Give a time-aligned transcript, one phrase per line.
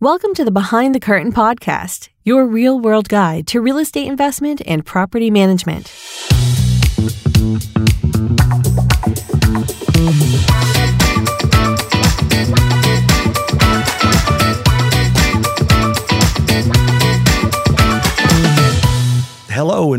[0.00, 4.62] Welcome to the Behind the Curtain podcast, your real world guide to real estate investment
[4.64, 5.92] and property management.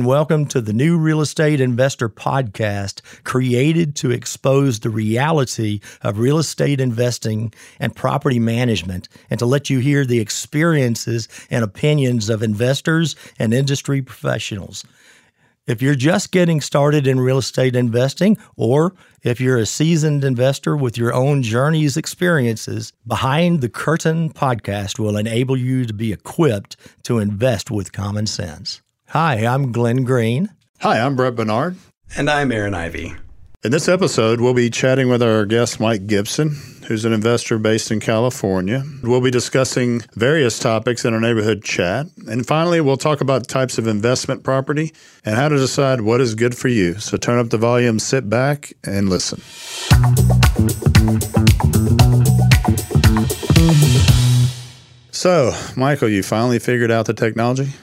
[0.09, 6.39] Welcome to the new Real Estate Investor Podcast, created to expose the reality of real
[6.39, 12.41] estate investing and property management, and to let you hear the experiences and opinions of
[12.41, 14.83] investors and industry professionals.
[15.67, 20.75] If you're just getting started in real estate investing, or if you're a seasoned investor
[20.75, 26.77] with your own journeys experiences, Behind the Curtain podcast will enable you to be equipped
[27.03, 28.81] to invest with common sense.
[29.13, 30.49] Hi, I'm Glenn Green.
[30.81, 31.77] Hi, I'm Brett Bernard.
[32.15, 33.15] And I'm Aaron Ivy.
[33.63, 36.55] In this episode, we'll be chatting with our guest, Mike Gibson,
[36.87, 38.83] who's an investor based in California.
[39.01, 42.05] We'll be discussing various topics in our neighborhood chat.
[42.27, 44.93] And finally, we'll talk about types of investment property
[45.25, 46.99] and how to decide what is good for you.
[46.99, 49.41] So turn up the volume, sit back, and listen.
[55.11, 57.73] So, Michael, you finally figured out the technology?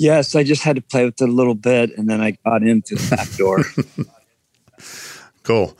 [0.00, 2.62] Yes, I just had to play with it a little bit, and then I got
[2.62, 3.62] into the back door.
[5.42, 5.76] cool.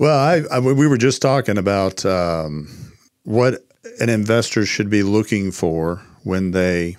[0.00, 2.68] Well, I, I, we were just talking about um,
[3.22, 3.62] what
[4.00, 6.96] an investor should be looking for when they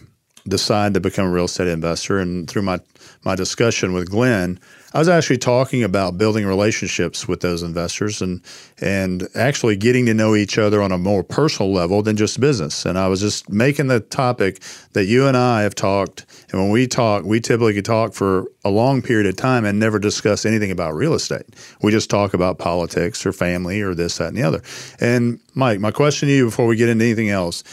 [0.47, 2.19] decide to become a real estate investor.
[2.19, 2.79] And through my
[3.25, 4.57] my discussion with Glenn,
[4.95, 8.41] I was actually talking about building relationships with those investors and
[8.79, 12.85] and actually getting to know each other on a more personal level than just business.
[12.85, 14.61] And I was just making the topic
[14.93, 18.69] that you and I have talked, and when we talk, we typically talk for a
[18.69, 21.43] long period of time and never discuss anything about real estate.
[21.81, 24.61] We just talk about politics or family or this, that, and the other.
[25.01, 27.65] And Mike, my question to you before we get into anything else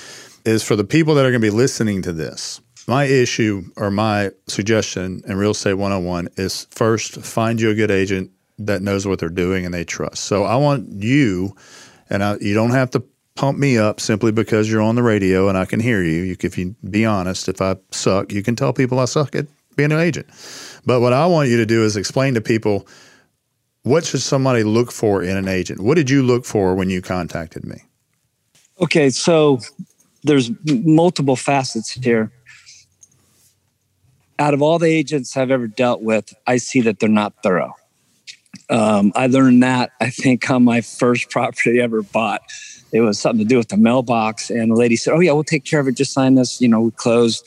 [0.44, 3.90] is for the people that are going to be listening to this my issue or
[3.90, 9.06] my suggestion in Real Estate 101 is first find you a good agent that knows
[9.06, 10.24] what they're doing and they trust.
[10.24, 11.56] So I want you,
[12.10, 13.02] and I, you don't have to
[13.34, 16.22] pump me up simply because you're on the radio and I can hear you.
[16.22, 16.36] you.
[16.38, 19.46] If you be honest, if I suck, you can tell people I suck at
[19.76, 20.26] being an agent.
[20.84, 22.86] But what I want you to do is explain to people
[23.84, 25.80] what should somebody look for in an agent.
[25.80, 27.82] What did you look for when you contacted me?
[28.80, 29.58] Okay, so
[30.22, 32.30] there's multiple facets here
[34.38, 37.74] out of all the agents I've ever dealt with, I see that they're not thorough.
[38.70, 42.42] Um, I learned that I think on my first property I ever bought.
[42.92, 45.44] It was something to do with the mailbox, and the lady said, "Oh yeah, we'll
[45.44, 45.96] take care of it.
[45.96, 47.44] Just sign this." You know, we closed.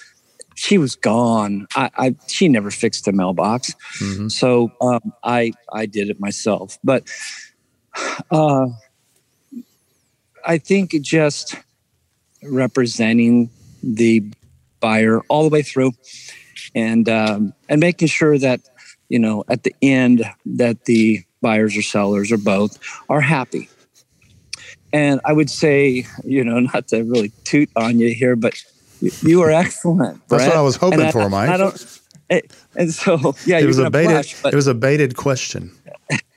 [0.55, 1.67] She was gone.
[1.75, 4.29] I, I she never fixed the mailbox, mm-hmm.
[4.29, 6.79] so um, I I did it myself.
[6.83, 7.03] But
[8.31, 8.67] uh,
[10.45, 11.55] I think just
[12.41, 13.51] representing
[13.83, 14.23] the
[14.79, 15.91] buyer all the way through
[16.73, 18.61] and um, and making sure that
[19.09, 23.69] you know at the end that the buyers or sellers or both are happy.
[24.91, 28.55] And I would say, you know, not to really toot on you here, but
[29.01, 30.27] you, you are excellent.
[30.27, 31.49] That's what I was hoping for, Mike.
[31.49, 32.01] I don't.
[32.75, 34.25] And so, yeah, it was a baited.
[34.25, 35.71] Flash, it was a baited question.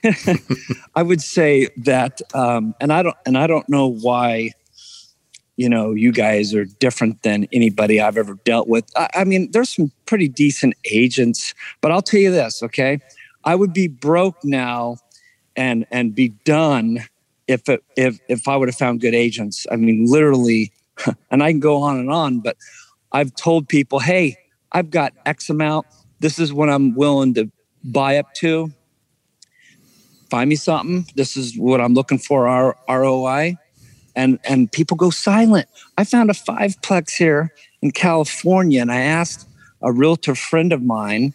[0.95, 4.51] I would say that, um, and I don't, and I don't know why
[5.59, 8.89] you know, you guys are different than anybody I've ever dealt with.
[8.95, 12.99] I, I, mean, there's some pretty decent agents, but I'll tell you this, okay?
[13.43, 14.99] I would be broke now
[15.57, 17.03] and and be done
[17.49, 19.67] if it, if if I would have found good agents.
[19.69, 20.71] I mean, literally,
[21.29, 22.55] and I can go on and on, but
[23.11, 24.37] I've told people, hey,
[24.71, 25.87] I've got X amount.
[26.21, 27.51] This is what I'm willing to
[27.83, 28.71] buy up to.
[30.29, 31.05] Find me something.
[31.15, 32.47] This is what I'm looking for.
[32.47, 33.57] Our ROI
[34.19, 35.67] and and people go silent.
[35.97, 39.47] I found a fiveplex here in California, and I asked
[39.81, 41.33] a realtor friend of mine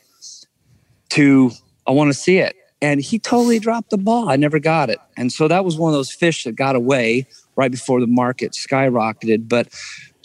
[1.11, 1.51] to
[1.87, 4.29] I want to see it, and he totally dropped the ball.
[4.29, 7.27] I never got it, and so that was one of those fish that got away
[7.57, 9.49] right before the market skyrocketed.
[9.49, 9.69] But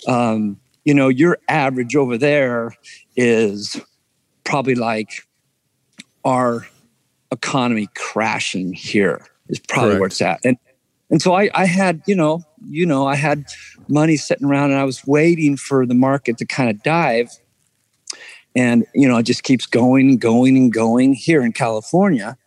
[0.06, 2.76] um, you know, your average over there
[3.16, 3.80] is
[4.44, 5.26] probably like
[6.26, 6.68] our
[7.32, 10.00] economy crashing here is probably Correct.
[10.00, 10.40] where it's at.
[10.44, 10.58] And
[11.10, 13.46] and so I, I had, you know, you know, I had
[13.88, 17.30] money sitting around and I was waiting for the market to kind of dive.
[18.56, 22.38] And, you know, it just keeps going and going and going here in California.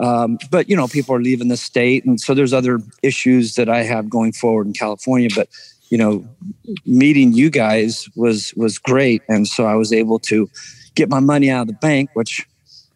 [0.00, 2.04] Um, but, you know, people are leaving the state.
[2.04, 5.28] And so there's other issues that I have going forward in California.
[5.34, 5.48] But,
[5.90, 6.26] you know,
[6.86, 9.22] meeting you guys was was great.
[9.28, 10.48] And so I was able to
[10.94, 12.46] get my money out of the bank, which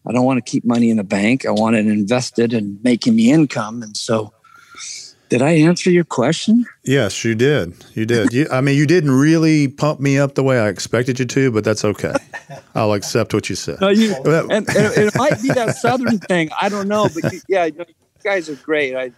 [0.07, 1.45] I don't want to keep money in the bank.
[1.45, 3.83] I want it invested and making me income.
[3.83, 4.33] And so
[5.29, 6.65] Did I answer your question?
[6.83, 7.73] Yes, you did.
[7.93, 8.31] You did.
[8.31, 11.51] You, I mean, you didn't really pump me up the way I expected you to,
[11.51, 12.13] but that's okay.
[12.75, 13.81] I'll accept what you said.
[13.81, 16.49] No, you, and, and, it might be that southern thing.
[16.61, 17.83] I don't know, but you, yeah, you
[18.23, 18.95] guys are great.
[18.95, 19.11] I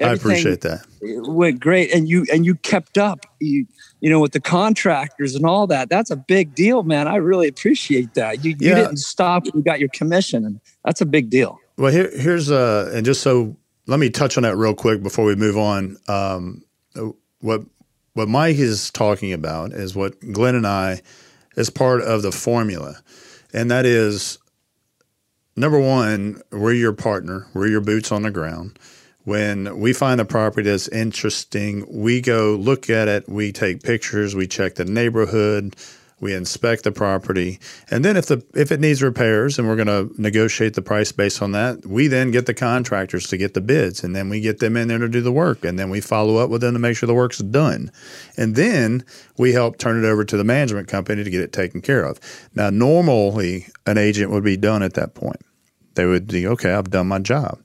[0.00, 0.84] I appreciate that.
[1.00, 3.26] Went great, and you and you kept up.
[3.40, 3.66] You
[4.00, 5.88] you know with the contractors and all that.
[5.88, 7.06] That's a big deal, man.
[7.06, 8.44] I really appreciate that.
[8.44, 8.70] You, yeah.
[8.70, 9.46] you didn't stop.
[9.46, 11.58] You got your commission, and that's a big deal.
[11.76, 15.24] Well, here, here's uh, and just so let me touch on that real quick before
[15.24, 15.96] we move on.
[16.08, 16.64] Um,
[17.40, 17.62] what
[18.14, 21.02] what Mike is talking about is what Glenn and I
[21.56, 23.00] is part of the formula,
[23.52, 24.38] and that is
[25.56, 28.78] number one, we're your partner, we're your boots on the ground.
[29.24, 34.34] When we find a property that's interesting, we go look at it, we take pictures,
[34.34, 35.76] we check the neighborhood,
[36.24, 37.60] we inspect the property,
[37.90, 41.12] and then if the if it needs repairs, and we're going to negotiate the price
[41.12, 44.40] based on that, we then get the contractors to get the bids, and then we
[44.40, 46.72] get them in there to do the work, and then we follow up with them
[46.72, 47.92] to make sure the work's done,
[48.38, 49.04] and then
[49.36, 52.18] we help turn it over to the management company to get it taken care of.
[52.54, 55.42] Now, normally an agent would be done at that point.
[55.94, 56.72] They would be okay.
[56.72, 57.60] I've done my job,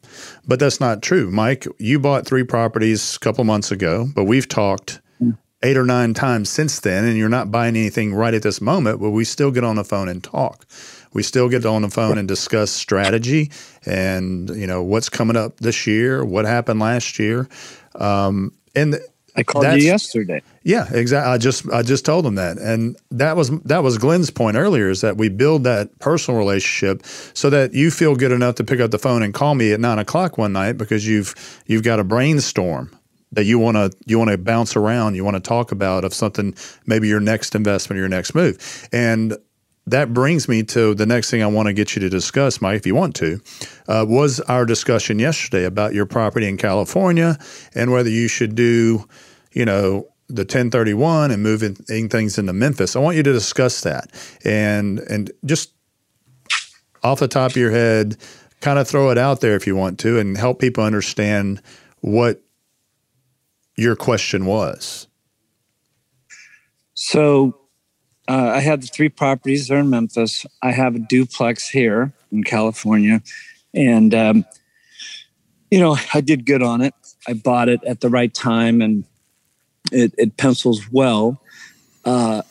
[0.46, 1.66] but that's not true, Mike.
[1.78, 5.00] You bought three properties a couple months ago, but we've talked
[5.62, 9.00] eight or nine times since then, and you're not buying anything right at this moment,
[9.00, 10.66] but we still get on the phone and talk.
[11.14, 13.52] We still get on the phone and discuss strategy
[13.86, 17.48] and you know what's coming up this year, what happened last year,
[17.96, 19.00] um, and
[19.36, 20.42] I called you yesterday.
[20.64, 21.32] Yeah, exactly.
[21.32, 24.90] I just I just told them that, and that was that was Glenn's point earlier
[24.90, 28.80] is that we build that personal relationship so that you feel good enough to pick
[28.80, 31.34] up the phone and call me at nine o'clock one night because you've
[31.66, 32.92] you've got a brainstorm
[33.32, 36.14] that you want to you want to bounce around, you want to talk about of
[36.14, 36.56] something
[36.86, 38.88] maybe your next investment or your next move.
[38.92, 39.38] And
[39.88, 42.78] that brings me to the next thing I want to get you to discuss, Mike,
[42.78, 43.42] if you want to,
[43.88, 47.38] uh, was our discussion yesterday about your property in California
[47.74, 49.08] and whether you should do,
[49.52, 52.96] you know, the 1031 and moving things into Memphis.
[52.96, 54.12] I want you to discuss that
[54.46, 55.74] and and just
[57.04, 58.18] off the top of your head,
[58.62, 61.62] kind of throw it out there if you want to, and help people understand
[62.02, 62.42] what
[63.80, 65.08] your question was.
[66.94, 67.58] So
[68.28, 70.46] uh, I have the three properties there in Memphis.
[70.62, 73.22] I have a duplex here in California.
[73.74, 74.46] And, um,
[75.72, 76.94] you know, I did good on it.
[77.28, 79.06] I bought it at the right time and
[79.92, 81.42] it, it pencils well.
[82.04, 82.42] Uh,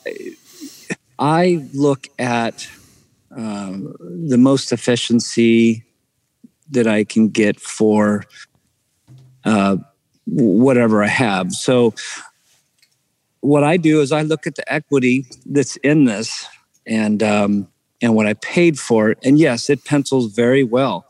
[1.18, 2.68] I look at
[3.36, 5.84] uh, the most efficiency
[6.70, 8.24] that I can get for
[9.44, 9.76] uh,
[10.30, 11.52] whatever I have.
[11.52, 11.94] So
[13.40, 16.46] what I do is I look at the equity that's in this
[16.86, 17.68] and um,
[18.02, 19.18] and what I paid for it.
[19.22, 21.06] And yes, it pencils very well,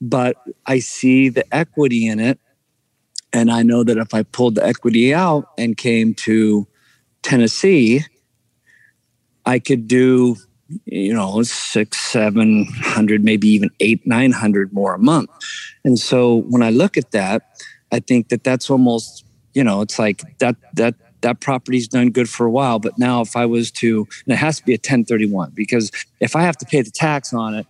[0.00, 0.36] but
[0.66, 2.38] I see the equity in it,
[3.32, 6.66] and I know that if I pulled the equity out and came to
[7.22, 8.00] Tennessee,
[9.44, 10.36] I could do
[10.86, 15.28] you know six seven hundred maybe even eight nine hundred more a month
[15.84, 17.42] and so when i look at that
[17.92, 19.24] I think that that's almost,
[19.54, 22.78] you know, it's like that, that, that property's done good for a while.
[22.78, 25.90] But now if I was to, and it has to be a 1031 because
[26.20, 27.66] if I have to pay the tax on it,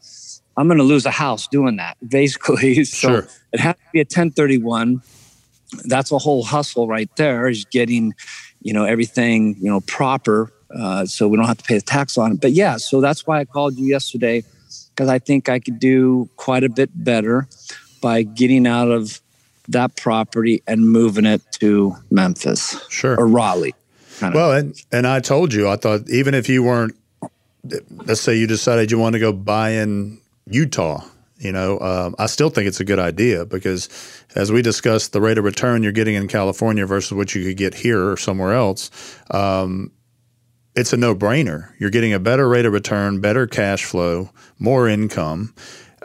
[0.56, 2.84] I'm going to lose a house doing that basically.
[2.84, 3.28] so sure.
[3.52, 5.02] it has to be a 1031.
[5.84, 8.14] That's a whole hustle right there is getting,
[8.60, 10.52] you know, everything, you know, proper.
[10.74, 12.40] Uh, so we don't have to pay the tax on it.
[12.40, 14.44] But yeah, so that's why I called you yesterday
[14.94, 17.48] because I think I could do quite a bit better
[18.00, 19.20] by getting out of
[19.68, 23.74] that property and moving it to Memphis, sure, or Raleigh.
[24.20, 26.96] Well, and and I told you, I thought even if you weren't,
[27.90, 31.04] let's say you decided you want to go buy in Utah,
[31.42, 33.88] you know, um, I still think it's a good idea because,
[34.36, 37.56] as we discussed, the rate of return you're getting in California versus what you could
[37.56, 38.90] get here or somewhere else.
[39.32, 39.90] Um,
[40.76, 41.72] it's a no brainer.
[41.80, 45.52] You're getting a better rate of return, better cash flow, more income.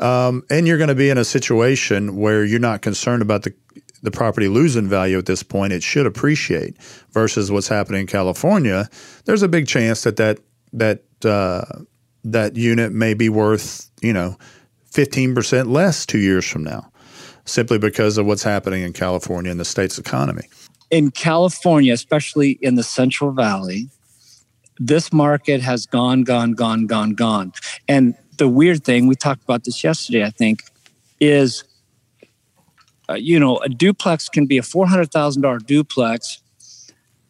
[0.01, 3.54] Um, and you're going to be in a situation where you're not concerned about the
[4.04, 5.74] the property losing value at this point.
[5.74, 6.77] It should appreciate
[7.12, 8.89] versus what's happening in California.
[9.25, 10.39] There's a big chance that that
[10.74, 11.66] that uh,
[12.24, 14.38] that unit may be worth you know
[14.92, 16.92] 15 percent less two years from now,
[17.46, 20.48] simply because of what's happening in California and the state's economy.
[20.89, 23.89] In California, especially in the Central Valley,
[24.80, 27.51] this market has gone, gone, gone, gone, gone,
[27.88, 30.63] and the weird thing, we talked about this yesterday, I think,
[31.20, 31.63] is
[33.10, 36.41] uh, you know, a duplex can be a $400,000 duplex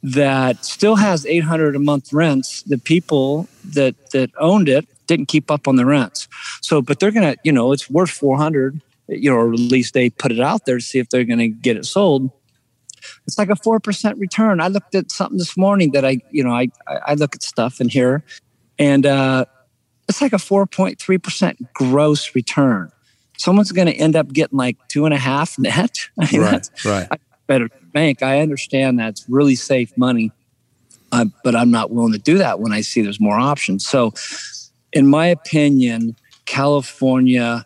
[0.03, 2.63] that still has 800 a month rents.
[2.63, 6.27] The people that that owned it didn't keep up on the rents.
[6.61, 10.09] So, but they're to, you know, it's worth 400, you know, or at least they
[10.09, 12.31] put it out there to see if they're to get it sold.
[13.25, 14.59] It's like a four percent return.
[14.59, 17.79] I looked at something this morning that I, you know, I I look at stuff
[17.79, 18.23] in here,
[18.79, 19.45] and uh,
[20.07, 22.91] it's like a four point three percent gross return.
[23.37, 26.09] Someone's going to end up getting like two and a half net.
[26.19, 27.07] I mean, right, right.
[27.11, 28.21] I better bank.
[28.21, 30.31] I understand that's really safe money,
[31.11, 33.85] uh, but I'm not willing to do that when I see there's more options.
[33.85, 34.13] So,
[34.93, 37.65] in my opinion, California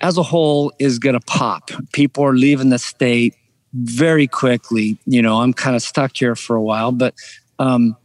[0.00, 1.70] as a whole is going to pop.
[1.92, 3.34] People are leaving the state
[3.72, 4.98] very quickly.
[5.06, 7.14] You know, I'm kind of stuck here for a while, but
[7.58, 7.96] um,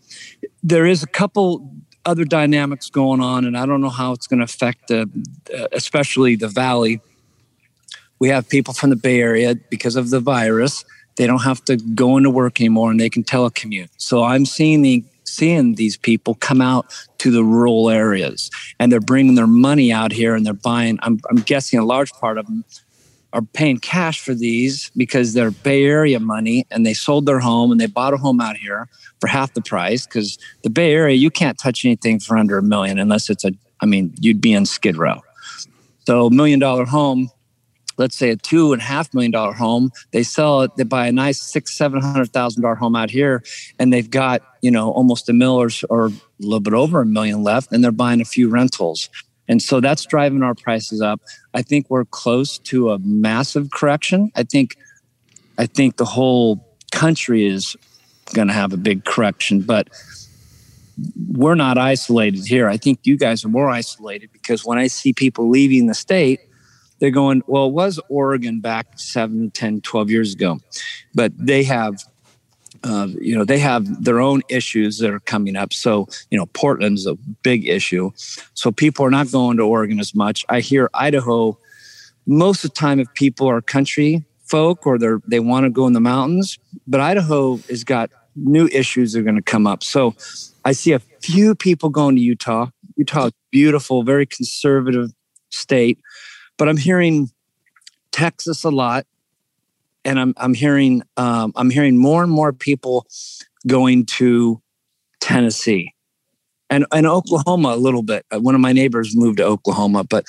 [0.63, 1.73] there is a couple
[2.07, 5.09] other dynamics going on, and I don't know how it's going to affect the,
[5.55, 7.01] uh, especially the valley.
[8.19, 10.85] We have people from the Bay Area because of the virus.
[11.17, 13.89] They don't have to go into work anymore, and they can telecommute.
[13.97, 16.85] So I'm seeing the seeing these people come out
[17.17, 18.49] to the rural areas
[18.79, 22.13] and they're bringing their money out here and they're buying I'm, I'm guessing a large
[22.13, 22.63] part of them
[23.37, 27.71] are paying cash for these because they're bay area money and they sold their home
[27.71, 28.89] and they bought a home out here
[29.21, 32.63] for half the price because the bay area you can't touch anything for under a
[32.63, 35.21] million unless it's a i mean you'd be in skid row
[36.07, 37.29] so million dollar home
[37.97, 41.07] let's say a two and a half million dollar home, they sell it, they buy
[41.07, 43.43] a nice six, seven hundred thousand dollar home out here,
[43.79, 47.05] and they've got, you know, almost a mill or, or a little bit over a
[47.05, 49.09] million left, and they're buying a few rentals.
[49.47, 51.21] And so that's driving our prices up.
[51.53, 54.31] I think we're close to a massive correction.
[54.35, 54.77] I think
[55.57, 57.75] I think the whole country is
[58.33, 59.89] going to have a big correction, but
[61.31, 62.67] we're not isolated here.
[62.67, 66.39] I think you guys are more isolated because when I see people leaving the state,
[66.99, 70.59] they're going, well, it was Oregon back 7, 10, 12 years ago,
[71.13, 72.03] but they have,
[72.87, 75.73] uh, you know, they have their own issues that are coming up.
[75.73, 78.11] So, you know, Portland's a big issue.
[78.53, 80.45] So people are not going to Oregon as much.
[80.49, 81.57] I hear Idaho,
[82.25, 85.87] most of the time, if people are country folk or they're, they want to go
[85.87, 89.83] in the mountains, but Idaho has got new issues that are going to come up.
[89.83, 90.15] So
[90.63, 92.67] I see a few people going to Utah.
[92.95, 95.11] Utah beautiful, very conservative
[95.49, 95.99] state
[96.57, 97.29] but I'm hearing
[98.11, 99.05] Texas a lot,
[100.07, 103.05] and I'm I'm hearing um, I'm hearing more and more people
[103.67, 104.61] going to
[105.19, 105.93] Tennessee
[106.69, 108.25] and and Oklahoma a little bit.
[108.33, 110.25] Uh, one of my neighbors moved to Oklahoma, but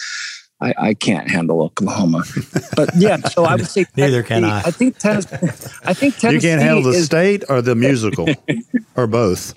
[0.61, 2.25] I, I can't handle Oklahoma.
[2.77, 4.59] But yeah, so I would say neither can I.
[4.59, 5.37] I think Tennessee.
[5.85, 6.35] I think Tennessee.
[6.35, 8.29] You can't handle the is, state or the musical,
[8.97, 9.55] or both.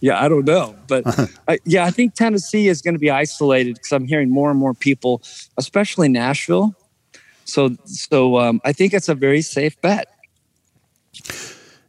[0.00, 1.04] Yeah, I don't know, but
[1.48, 4.58] I, yeah, I think Tennessee is going to be isolated because I'm hearing more and
[4.58, 5.22] more people,
[5.56, 6.74] especially Nashville.
[7.46, 10.08] So, so um, I think it's a very safe bet.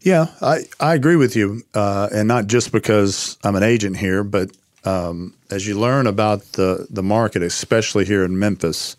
[0.01, 4.23] Yeah, I, I agree with you, uh, and not just because I'm an agent here,
[4.23, 4.51] but
[4.85, 8.95] um, as you learn about the the market, especially here in Memphis,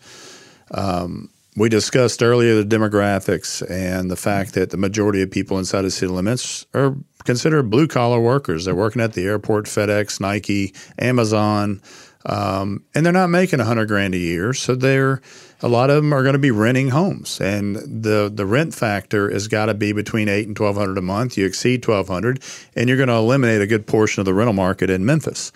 [0.71, 5.81] um, we discussed earlier the demographics and the fact that the majority of people inside
[5.81, 8.65] the city limits are considered blue collar workers.
[8.65, 11.81] They're working at the airport, FedEx, Nike, Amazon,
[12.25, 14.53] um, and they're not making a hundred grand a year.
[14.53, 15.21] So they're
[15.61, 19.29] a lot of them are going to be renting homes, and the the rent factor
[19.29, 21.37] has got to be between eight and twelve hundred a month.
[21.37, 22.41] You exceed twelve hundred,
[22.75, 25.51] and you're going to eliminate a good portion of the rental market in Memphis.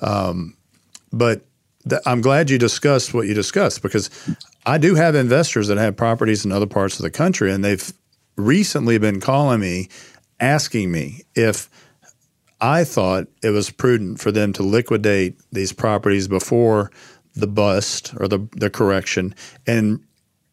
[0.00, 0.56] Um,
[1.12, 1.42] but
[1.88, 4.10] th- I'm glad you discussed what you discussed because
[4.66, 7.92] I do have investors that have properties in other parts of the country, and they've
[8.36, 9.88] recently been calling me
[10.38, 11.70] asking me if
[12.60, 16.90] I thought it was prudent for them to liquidate these properties before
[17.36, 19.34] the bust or the, the correction
[19.66, 20.00] and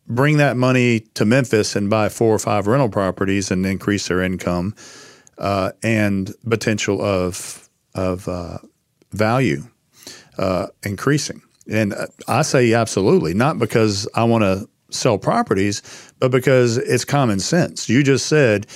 [0.08, 4.22] bring that money to Memphis and buy four or five rental properties and increase their
[4.22, 4.75] income
[5.38, 8.58] uh, and potential of of uh,
[9.12, 9.63] value
[10.38, 11.42] uh, increasing.
[11.70, 11.94] And
[12.28, 15.82] I say absolutely, not because I want to sell properties,
[16.20, 17.88] but because it's common sense.
[17.88, 18.68] You just said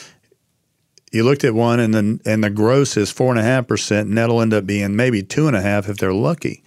[1.12, 4.08] you looked at one and then and the gross is four and a half percent,
[4.08, 6.64] and that'll end up being maybe two and a half if they're lucky.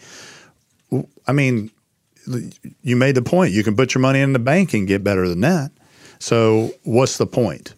[1.27, 1.71] I mean,
[2.83, 3.53] you made the point.
[3.53, 5.71] You can put your money in the bank and get better than that.
[6.19, 7.75] So what's the point?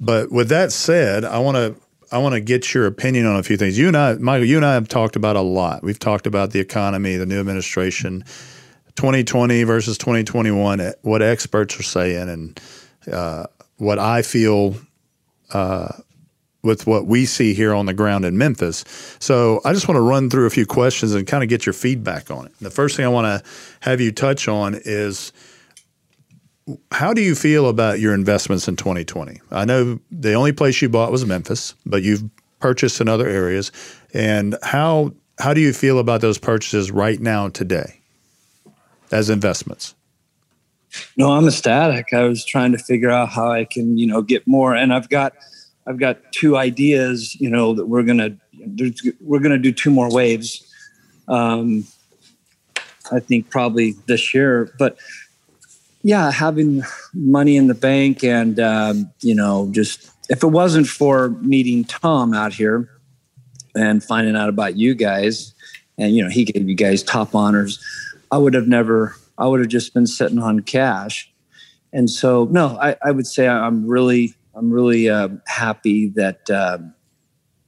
[0.00, 1.74] But with that said, I want to
[2.10, 3.78] I want to get your opinion on a few things.
[3.78, 5.82] You and I, Michael, you and I have talked about a lot.
[5.82, 8.24] We've talked about the economy, the new administration,
[8.96, 12.60] 2020 versus 2021, what experts are saying, and
[13.12, 14.76] uh, what I feel
[15.52, 15.92] uh,
[16.62, 18.84] with what we see here on the ground in Memphis.
[19.20, 21.72] So I just want to run through a few questions and kind of get your
[21.72, 22.52] feedback on it.
[22.60, 23.50] The first thing I want to
[23.80, 25.32] have you touch on is
[26.90, 29.40] how do you feel about your investments in 2020?
[29.50, 32.24] I know the only place you bought was Memphis, but you've
[32.60, 33.70] purchased in other areas.
[34.12, 38.00] And how how do you feel about those purchases right now today
[39.12, 39.94] as investments?
[41.16, 42.12] No, I'm ecstatic.
[42.12, 45.08] I was trying to figure out how I can, you know, get more, and I've
[45.08, 45.34] got,
[45.88, 48.36] I've got two ideas, you know, that we're gonna,
[49.20, 50.64] we're gonna do two more waves.
[51.28, 51.86] Um,
[53.10, 54.98] I think probably this year, but
[56.02, 56.82] yeah, having
[57.14, 62.34] money in the bank and um, you know, just if it wasn't for meeting Tom
[62.34, 62.88] out here
[63.74, 65.54] and finding out about you guys,
[65.96, 67.82] and you know, he gave you guys top honors,
[68.30, 69.16] I would have never.
[69.38, 71.32] I would have just been sitting on cash.
[71.92, 76.78] And so, no, I, I would say I'm really, I'm really uh, happy that uh,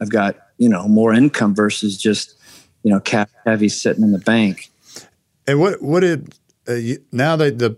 [0.00, 2.34] I've got you know more income versus just
[2.82, 4.70] you know cash heavy sitting in the bank.
[5.46, 6.34] And what what did
[6.68, 7.76] uh, you, now that the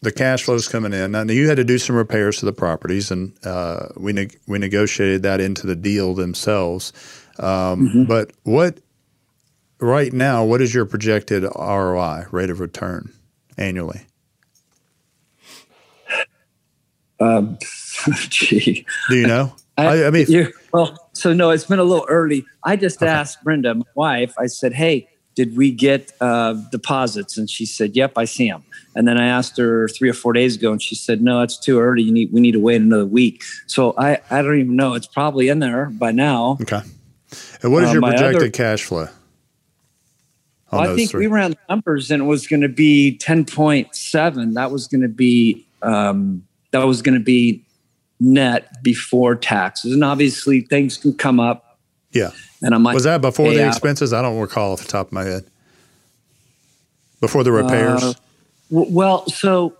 [0.00, 1.10] the cash flow's coming in.
[1.12, 4.58] Now you had to do some repairs to the properties, and uh, we ne- we
[4.58, 6.92] negotiated that into the deal themselves.
[7.38, 8.04] Um, mm-hmm.
[8.04, 8.78] But what
[9.80, 10.44] right now?
[10.44, 13.12] What is your projected ROI rate of return
[13.56, 14.02] annually?
[17.20, 17.58] Um,
[18.28, 19.54] gee, do you know?
[19.78, 20.26] I, I mean,
[20.72, 22.44] well, so no, it's been a little early.
[22.64, 23.10] I just okay.
[23.10, 24.34] asked Brenda, my wife.
[24.38, 28.64] I said, "Hey, did we get uh, deposits?" And she said, "Yep, I see them."
[28.96, 31.56] And then I asked her three or four days ago, and she said, "No, it's
[31.56, 32.02] too early.
[32.02, 34.94] You need we need to wait another week." So I I don't even know.
[34.94, 36.58] It's probably in there by now.
[36.60, 36.80] Okay.
[37.62, 39.08] And what is uh, your projected other, cash flow?
[40.72, 41.26] Well, I think three?
[41.28, 44.54] we ran numbers, and it was going to be ten point seven.
[44.54, 47.64] That was going to be um, that was going to be
[48.20, 51.78] net before taxes, and obviously things can come up.
[52.12, 52.30] Yeah.
[52.62, 54.12] And I might was that before the expenses?
[54.12, 55.44] I don't recall off the top of my head.
[57.20, 58.02] Before the repairs.
[58.02, 58.14] Uh,
[58.70, 59.76] well, so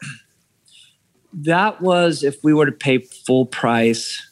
[1.32, 4.28] that was if we were to pay full price,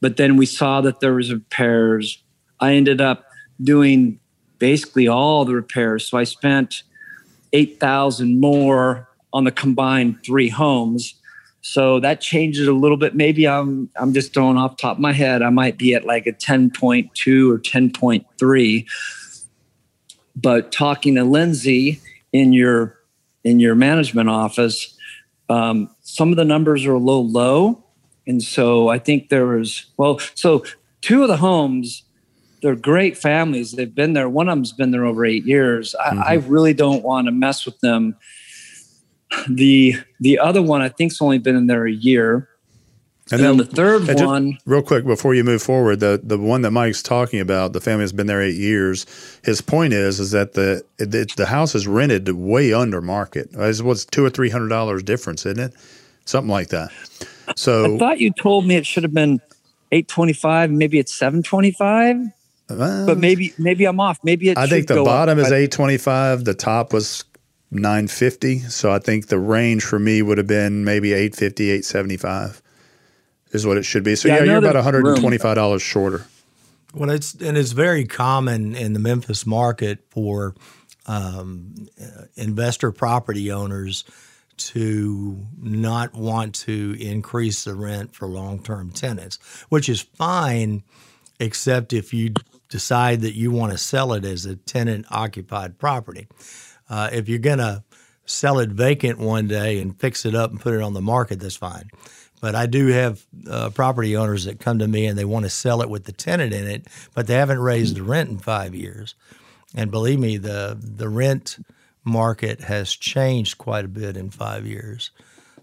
[0.00, 2.22] but then we saw that there was repairs.
[2.58, 3.24] I ended up
[3.62, 4.18] doing
[4.58, 6.06] basically all the repairs.
[6.06, 6.82] So I spent
[7.52, 11.14] 8,000 more on the combined three homes.
[11.62, 13.14] So that changes a little bit.
[13.14, 15.42] Maybe I'm I'm just throwing off top of my head.
[15.42, 18.86] I might be at like a 10.2 or 10.3.
[20.36, 22.00] But talking to Lindsay
[22.32, 22.98] in your
[23.44, 24.96] in your management office,
[25.48, 27.84] um, some of the numbers are a little low.
[28.26, 30.64] And so I think there was, well, so
[31.00, 32.04] two of the homes,
[32.62, 33.72] they're great families.
[33.72, 34.28] They've been there.
[34.28, 35.94] One of them's been there over eight years.
[35.98, 36.20] Mm-hmm.
[36.20, 38.16] I, I really don't want to mess with them.
[39.48, 42.48] The the other one, I think's only been in there a year.
[43.32, 46.62] And, and then, the third one, real quick before you move forward, the the one
[46.62, 49.06] that Mike's talking about, the family has been there eight years.
[49.44, 53.50] His point is is that the the, the house is rented way under market.
[53.52, 55.74] It's what's two or three hundred dollars difference, isn't it?
[56.24, 56.90] Something like that.
[57.54, 59.40] So I thought you told me it should have been
[59.92, 60.72] eight twenty five.
[60.72, 62.16] Maybe it's seven twenty five.
[62.68, 64.18] Uh, but maybe maybe I'm off.
[64.24, 64.56] Maybe.
[64.56, 65.46] I think the bottom up.
[65.46, 66.44] is eight twenty five.
[66.44, 67.24] The top was
[67.70, 72.62] 950 so i think the range for me would have been maybe 850 875
[73.52, 74.14] is what it should be.
[74.16, 75.78] So yeah, yeah you're about $125 room.
[75.78, 76.26] shorter.
[76.94, 80.54] Well, it's and it's very common in the Memphis market for
[81.06, 81.88] um,
[82.34, 84.04] investor property owners
[84.56, 90.82] to not want to increase the rent for long-term tenants, which is fine,
[91.38, 92.34] except if you
[92.68, 96.28] decide that you want to sell it as a tenant-occupied property.
[96.90, 97.84] Uh, if you're going to
[98.26, 101.40] sell it vacant one day and fix it up and put it on the market,
[101.40, 101.90] that's fine.
[102.42, 105.50] But I do have uh, property owners that come to me and they want to
[105.50, 108.74] sell it with the tenant in it, but they haven't raised the rent in five
[108.74, 109.14] years.
[109.74, 111.58] And believe me, the the rent
[112.04, 115.10] market has changed quite a bit in five years.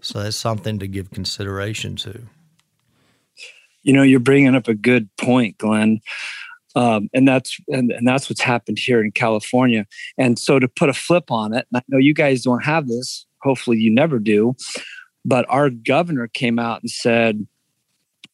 [0.00, 2.22] So that's something to give consideration to.
[3.82, 6.00] You know, you're bringing up a good point, Glenn.
[6.76, 9.86] Um, and that's and, and that's what's happened here in California.
[10.16, 13.26] And so to put a flip on it, I know you guys don't have this.
[13.42, 14.56] Hopefully, you never do.
[15.24, 17.46] But our governor came out and said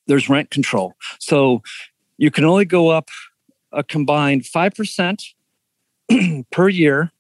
[0.07, 0.95] there's rent control.
[1.19, 1.63] So
[2.19, 3.09] you can only go up
[3.73, 5.25] a combined 5%
[6.53, 7.11] per year.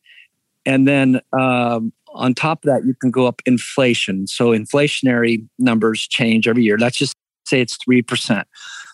[0.66, 4.26] And then um, on top of that, you can go up inflation.
[4.26, 6.78] So inflationary numbers change every year.
[6.78, 8.44] Let's just say it's 3%.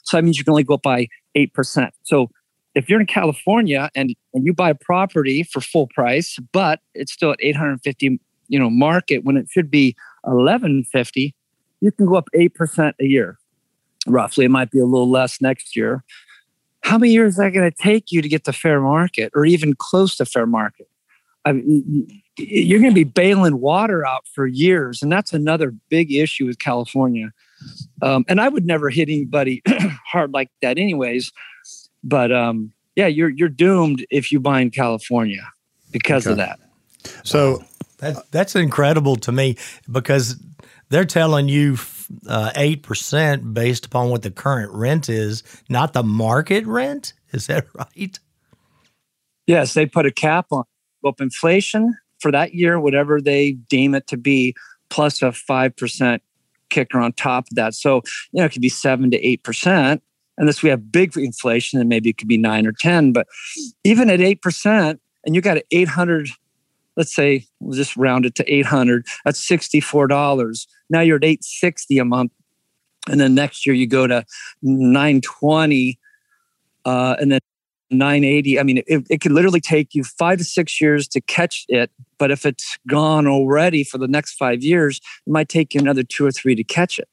[0.05, 1.91] So that means you can only go up by 8%.
[2.03, 2.31] So
[2.75, 7.13] if you're in California and, and you buy a property for full price, but it's
[7.13, 11.35] still at 850, you know, market when it should be 1150,
[11.81, 13.39] you can go up 8% a year,
[14.07, 14.45] roughly.
[14.45, 16.05] It might be a little less next year.
[16.83, 19.45] How many years is that going to take you to get to fair market or
[19.45, 20.89] even close to fair market?
[21.45, 25.03] I mean, you're going to be bailing water out for years.
[25.03, 27.31] And that's another big issue with California.
[28.03, 29.63] Um, and I would never hit anybody
[30.07, 31.33] hard like that, anyways.
[32.03, 35.47] But um, yeah, you're you're doomed if you buy in California
[35.91, 36.33] because okay.
[36.33, 36.59] of that.
[37.25, 37.63] So
[38.01, 39.57] That, that's incredible to me
[39.91, 40.37] because
[40.89, 41.77] they're telling you
[42.27, 47.13] uh, eight percent based upon what the current rent is, not the market rent.
[47.33, 48.19] Is that right?
[49.47, 50.65] Yes, they put a cap on
[51.07, 54.55] up inflation for that year, whatever they deem it to be,
[54.89, 56.23] plus a five percent
[56.71, 57.75] kicker on top of that.
[57.75, 58.03] So
[58.33, 60.03] you know it could be seven to eight percent.
[60.39, 63.13] Unless we have big inflation, then maybe it could be nine or ten.
[63.13, 63.27] But
[63.85, 66.31] even at eight percent, and you got an eight hundred
[66.97, 72.05] let's say we'll just round it to 800 that's $64 now you're at 860 a
[72.05, 72.33] month
[73.09, 74.25] and then next year you go to
[74.63, 75.99] 920
[76.85, 77.41] uh, and then
[77.91, 81.65] 980 i mean it, it could literally take you five to six years to catch
[81.69, 85.81] it but if it's gone already for the next five years it might take you
[85.81, 87.09] another two or three to catch it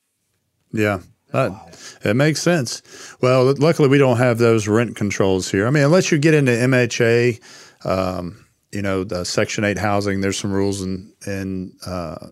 [0.72, 1.00] yeah
[1.34, 2.82] it makes sense.
[3.22, 5.68] Well, luckily we don't have those rent controls here.
[5.68, 7.42] I mean, unless you get into MHA,
[7.86, 10.22] um, you know, the Section Eight housing.
[10.22, 12.28] There's some rules and and uh,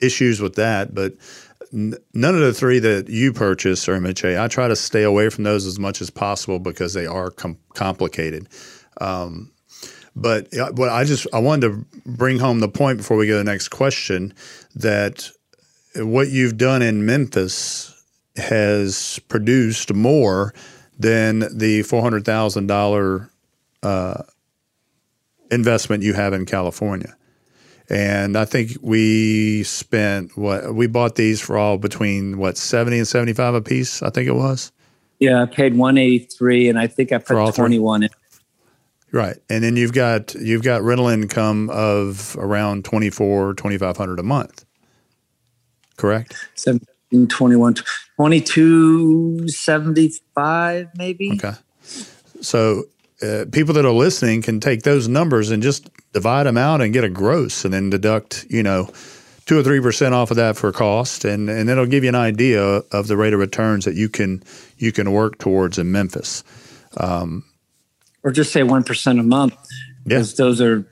[0.00, 1.18] issues with that, but n-
[1.76, 4.40] none of the three that you purchase are MHA.
[4.40, 7.58] I try to stay away from those as much as possible because they are com-
[7.74, 8.48] complicated.
[8.98, 9.52] Um,
[10.14, 13.38] but what I just I wanted to bring home the point before we go to
[13.38, 14.32] the next question
[14.74, 15.30] that
[15.96, 17.92] what you've done in Memphis
[18.36, 20.54] has produced more
[20.98, 24.22] than the four hundred thousand uh,
[25.50, 27.14] investment you have in California.
[27.88, 33.08] And I think we spent what we bought these for all between what 70 and
[33.08, 34.72] 75 a piece, I think it was.
[35.18, 38.08] Yeah, I paid 183 and I think I put 21 in.
[39.12, 39.36] Right.
[39.48, 44.64] And then you've got you've got rental income of around 24 2500 a month.
[45.96, 46.34] Correct?
[46.56, 47.76] 17 21
[48.16, 51.32] 22 75 maybe.
[51.32, 51.54] Okay.
[52.42, 52.84] So
[53.22, 56.92] uh, people that are listening can take those numbers and just divide them out and
[56.92, 58.90] get a gross and then deduct, you know,
[59.46, 62.14] two or three percent off of that for cost, and and it'll give you an
[62.14, 64.42] idea of the rate of returns that you can
[64.76, 66.44] you can work towards in Memphis.
[66.96, 67.44] Um,
[68.22, 69.54] or just say one percent a month,
[70.04, 70.44] because yeah.
[70.44, 70.86] those are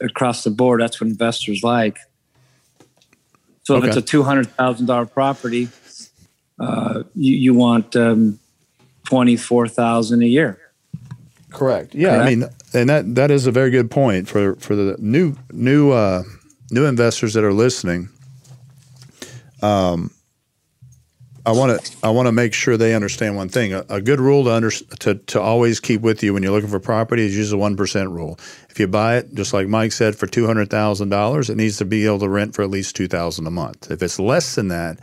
[0.00, 0.80] across the board.
[0.80, 1.98] That's what investors like.
[3.64, 3.88] So if okay.
[3.88, 5.68] it's a two hundred thousand dollar property,
[6.60, 8.38] uh, you, you want um,
[9.04, 10.60] twenty four thousand a year.
[11.50, 11.94] Correct.
[11.94, 12.22] Yeah, Correct.
[12.22, 15.92] I mean, and that that is a very good point for for the new new
[15.92, 16.22] uh,
[16.70, 18.08] new investors that are listening.
[19.62, 20.10] Um,
[21.46, 23.72] I want to I want to make sure they understand one thing.
[23.72, 26.68] A, a good rule to, under, to to always keep with you when you're looking
[26.68, 28.36] for property is use the one percent rule.
[28.68, 31.76] If you buy it, just like Mike said, for two hundred thousand dollars, it needs
[31.78, 33.92] to be able to rent for at least two thousand a month.
[33.92, 34.98] If it's less than that,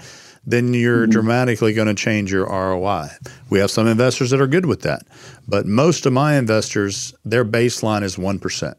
[0.45, 1.11] then you're mm-hmm.
[1.11, 3.09] dramatically going to change your ROI.
[3.49, 5.03] We have some investors that are good with that,
[5.47, 8.73] but most of my investors, their baseline is 1%,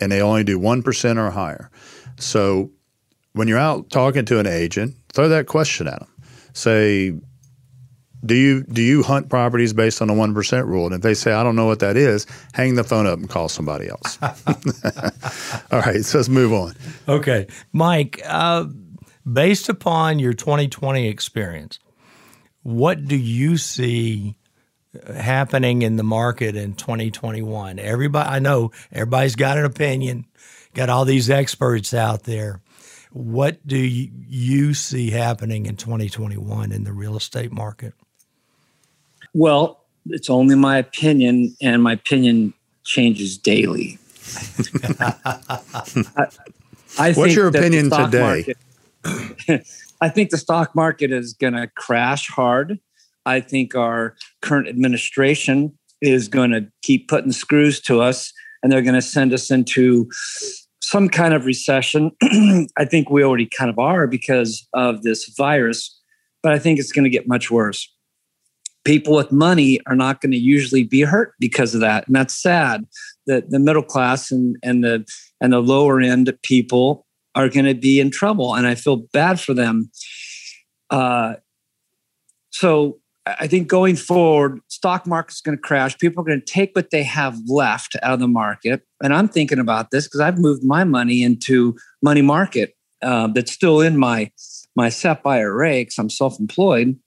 [0.00, 1.70] and they only do 1% or higher.
[2.18, 2.70] So
[3.32, 6.08] when you're out talking to an agent, throw that question at them.
[6.54, 7.14] Say,
[8.24, 10.86] do you do you hunt properties based on a one percent rule?
[10.86, 13.28] And if they say I don't know what that is, hang the phone up and
[13.28, 14.18] call somebody else.
[15.70, 16.74] All right, so let's move on.
[17.08, 18.20] Okay, Mike.
[18.26, 18.64] Uh,
[19.32, 21.78] based upon your 2020 experience,
[22.62, 24.36] what do you see
[25.14, 27.78] happening in the market in 2021?
[27.78, 30.26] Everybody, I know everybody's got an opinion,
[30.74, 32.60] got all these experts out there.
[33.10, 37.94] What do you see happening in 2021 in the real estate market?
[39.34, 43.98] Well, it's only my opinion, and my opinion changes daily.
[45.00, 46.28] I,
[46.98, 48.20] I What's your opinion today?
[48.20, 48.58] Market,
[50.00, 52.78] I think the stock market is going to crash hard.
[53.26, 58.82] I think our current administration is going to keep putting screws to us and they're
[58.82, 60.08] going to send us into
[60.82, 62.10] some kind of recession.
[62.76, 66.00] I think we already kind of are because of this virus,
[66.42, 67.92] but I think it's going to get much worse.
[68.84, 72.06] People with money are not going to usually be hurt because of that.
[72.06, 72.86] And that's sad
[73.26, 75.04] that the middle class and, and the
[75.40, 79.40] and the lower end people are going to be in trouble, and I feel bad
[79.40, 79.90] for them.
[80.90, 81.34] Uh,
[82.50, 85.98] so I think going forward, stock market's going to crash.
[85.98, 89.28] People are going to take what they have left out of the market, and I'm
[89.28, 93.98] thinking about this because I've moved my money into money market uh, that's still in
[93.98, 94.30] my
[94.76, 96.98] my SEP IRA because I'm self-employed.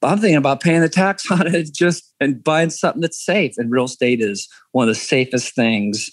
[0.00, 3.54] But I'm thinking about paying the tax on it just and buying something that's safe.
[3.56, 6.10] And real estate is one of the safest things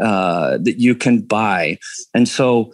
[0.00, 1.78] uh, that you can buy.
[2.14, 2.70] And so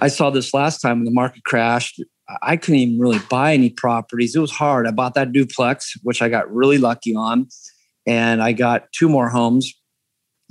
[0.00, 2.02] I saw this last time when the market crashed.
[2.42, 4.36] I couldn't even really buy any properties.
[4.36, 4.86] It was hard.
[4.86, 7.48] I bought that duplex, which I got really lucky on.
[8.06, 9.72] And I got two more homes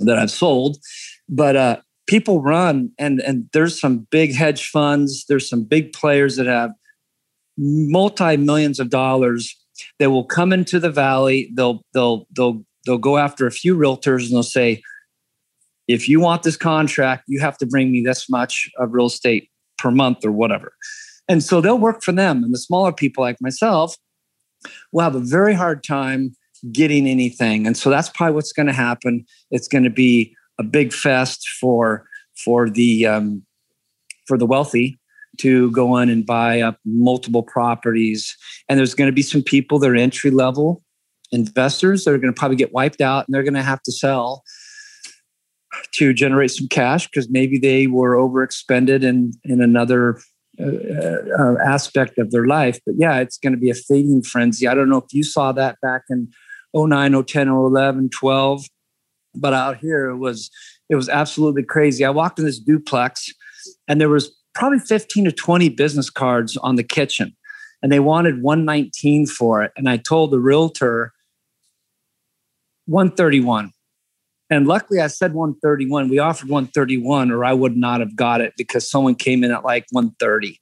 [0.00, 0.76] that I've sold.
[1.28, 1.76] But uh,
[2.10, 6.72] people run and and there's some big hedge funds there's some big players that have
[7.56, 9.56] multi millions of dollars
[10.00, 14.24] that will come into the valley they'll they'll they'll they'll go after a few realtors
[14.24, 14.82] and they'll say
[15.92, 19.50] if you want this contract you have to bring me this much of real estate
[19.80, 20.72] per month or whatever.
[21.28, 22.44] And so they'll work for them.
[22.44, 23.96] And the smaller people like myself
[24.92, 26.34] will have a very hard time
[26.72, 27.66] getting anything.
[27.66, 29.24] And so that's probably what's going to happen.
[29.50, 32.06] It's going to be a big fest for
[32.44, 33.42] for the um,
[34.26, 34.98] for the wealthy
[35.38, 38.36] to go in and buy up multiple properties.
[38.68, 40.82] And there's going to be some people that are entry level
[41.32, 43.92] investors that are going to probably get wiped out and they're going to have to
[43.92, 44.42] sell
[45.94, 50.20] to generate some cash because maybe they were overexpended in in another
[50.60, 50.66] uh,
[51.38, 52.78] uh, aspect of their life.
[52.84, 54.66] But yeah, it's going to be a fading frenzy.
[54.68, 56.28] I don't know if you saw that back in
[56.74, 58.64] 09, 010, 011, 12
[59.34, 60.50] but out here it was
[60.88, 62.04] it was absolutely crazy.
[62.04, 63.32] I walked in this duplex
[63.86, 67.36] and there was probably 15 to 20 business cards on the kitchen
[67.82, 71.12] and they wanted 119 for it and I told the realtor
[72.86, 73.72] 131.
[74.50, 76.08] And luckily I said 131.
[76.08, 79.64] We offered 131 or I would not have got it because someone came in at
[79.64, 80.60] like 130.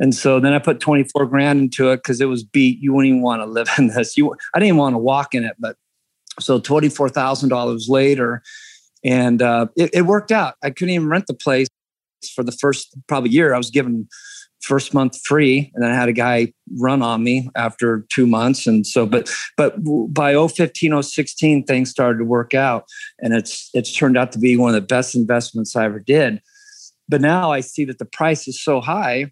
[0.00, 2.80] And so then I put 24 grand into it because it was beat.
[2.80, 4.16] You wouldn't even want to live in this.
[4.16, 5.76] You I didn't even want to walk in it, but
[6.40, 8.42] so $24,000 later.
[9.04, 10.54] And uh, it, it, worked out.
[10.62, 11.68] I couldn't even rent the place
[12.34, 13.54] for the first probably year.
[13.54, 14.08] I was given
[14.64, 18.66] first month free and then I had a guy run on me after two months.
[18.66, 19.76] And so, but, but
[20.12, 22.86] by 015, 016, things started to work out
[23.20, 26.40] and it's, it's turned out to be one of the best investments I ever did.
[27.08, 29.30] But now I see that the price is so high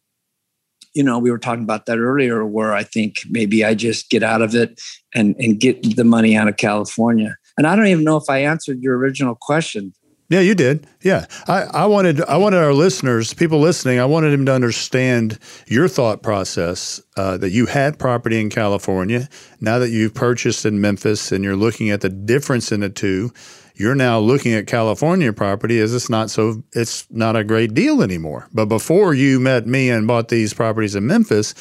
[0.94, 4.22] you know, we were talking about that earlier, where I think maybe I just get
[4.22, 4.80] out of it
[5.14, 7.36] and, and get the money out of California.
[7.56, 9.92] And I don't even know if I answered your original question.
[10.28, 10.86] Yeah, you did.
[11.02, 15.38] Yeah, I, I wanted I wanted our listeners, people listening, I wanted them to understand
[15.66, 19.28] your thought process uh, that you had property in California.
[19.60, 23.30] Now that you've purchased in Memphis, and you're looking at the difference in the two,
[23.74, 28.02] you're now looking at California property as it's not so it's not a great deal
[28.02, 28.48] anymore.
[28.54, 31.54] But before you met me and bought these properties in Memphis,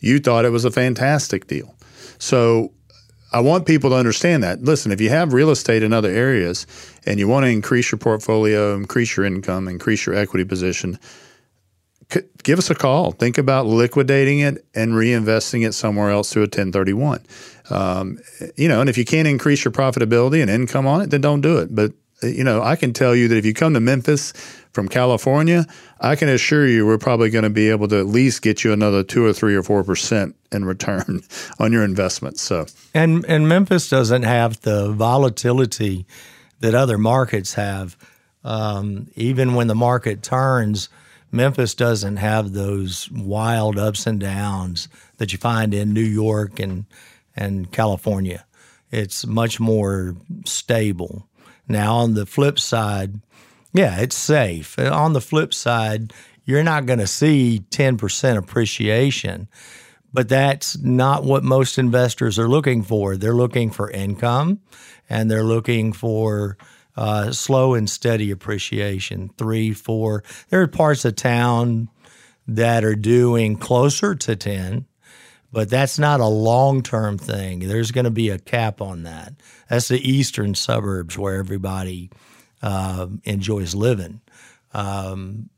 [0.00, 1.74] you thought it was a fantastic deal.
[2.18, 2.72] So
[3.32, 4.62] I want people to understand that.
[4.62, 6.66] Listen, if you have real estate in other areas
[7.06, 10.98] and you want to increase your portfolio, increase your income, increase your equity position,
[12.42, 13.12] give us a call.
[13.12, 17.24] Think about liquidating it and reinvesting it somewhere else through a 1031.
[17.70, 18.18] Um,
[18.56, 21.40] you know, and if you can't increase your profitability and income on it, then don't
[21.40, 21.74] do it.
[21.74, 21.92] But
[22.22, 24.32] you know, I can tell you that if you come to Memphis
[24.72, 25.66] from California,
[26.00, 28.72] I can assure you we're probably going to be able to at least get you
[28.72, 31.22] another two or three or four percent in return
[31.58, 32.38] on your investment.
[32.38, 36.06] So, and and Memphis doesn't have the volatility
[36.60, 37.96] that other markets have.
[38.44, 40.88] Um, even when the market turns,
[41.30, 46.86] Memphis doesn't have those wild ups and downs that you find in New York and
[47.36, 48.44] and California.
[48.90, 51.26] It's much more stable.
[51.66, 53.20] Now, on the flip side,
[53.72, 54.78] yeah, it's safe.
[54.78, 56.12] On the flip side,
[56.44, 59.48] you're not going to see 10% appreciation,
[60.12, 63.16] but that's not what most investors are looking for.
[63.16, 64.60] They're looking for income
[65.08, 66.56] and they're looking for
[66.96, 70.22] uh, slow and steady appreciation three, four.
[70.50, 71.88] There are parts of town
[72.46, 74.86] that are doing closer to 10
[75.52, 77.60] but that's not a long term thing.
[77.60, 79.34] There's going to be a cap on that.
[79.68, 82.10] That's the eastern suburbs where everybody
[82.62, 84.20] uh, enjoys living.
[84.72, 85.50] Um,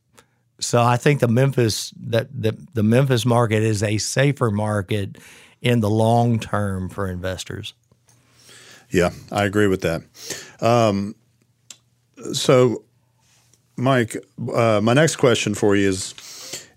[0.61, 5.19] so I think the Memphis that the, the Memphis market is a safer market
[5.61, 7.75] in the long term for investors.
[8.91, 10.03] Yeah, I agree with that.
[10.61, 11.17] Um,
[12.33, 12.85] so,
[13.77, 14.17] Mike,
[14.55, 16.15] uh, my next question for you is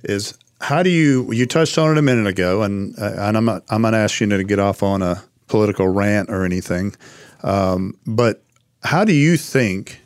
[0.03, 3.45] is how do you you touched on it a minute ago, and uh, and I'm
[3.45, 6.95] not I'm not asking you to get off on a political rant or anything,
[7.43, 8.43] um, but
[8.83, 10.01] how do you think?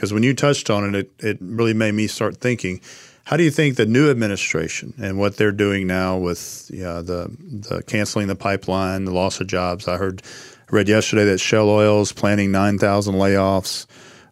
[0.00, 2.80] Because when you touched on it, it, it really made me start thinking.
[3.24, 7.30] How do you think the new administration and what they're doing now with yeah, the
[7.38, 9.86] the canceling the pipeline, the loss of jobs?
[9.86, 10.22] I heard
[10.70, 13.84] read yesterday that Shell Oil is planning nine thousand layoffs.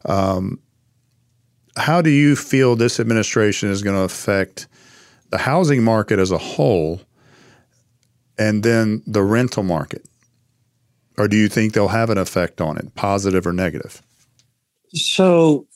[0.07, 0.59] Um,
[1.77, 4.69] how do you feel this administration is going to affect
[5.29, 7.03] the housing market as a whole
[8.39, 10.07] and then the rental market?
[11.19, 14.01] Or do you think they'll have an effect on it, positive or negative?
[14.95, 15.67] So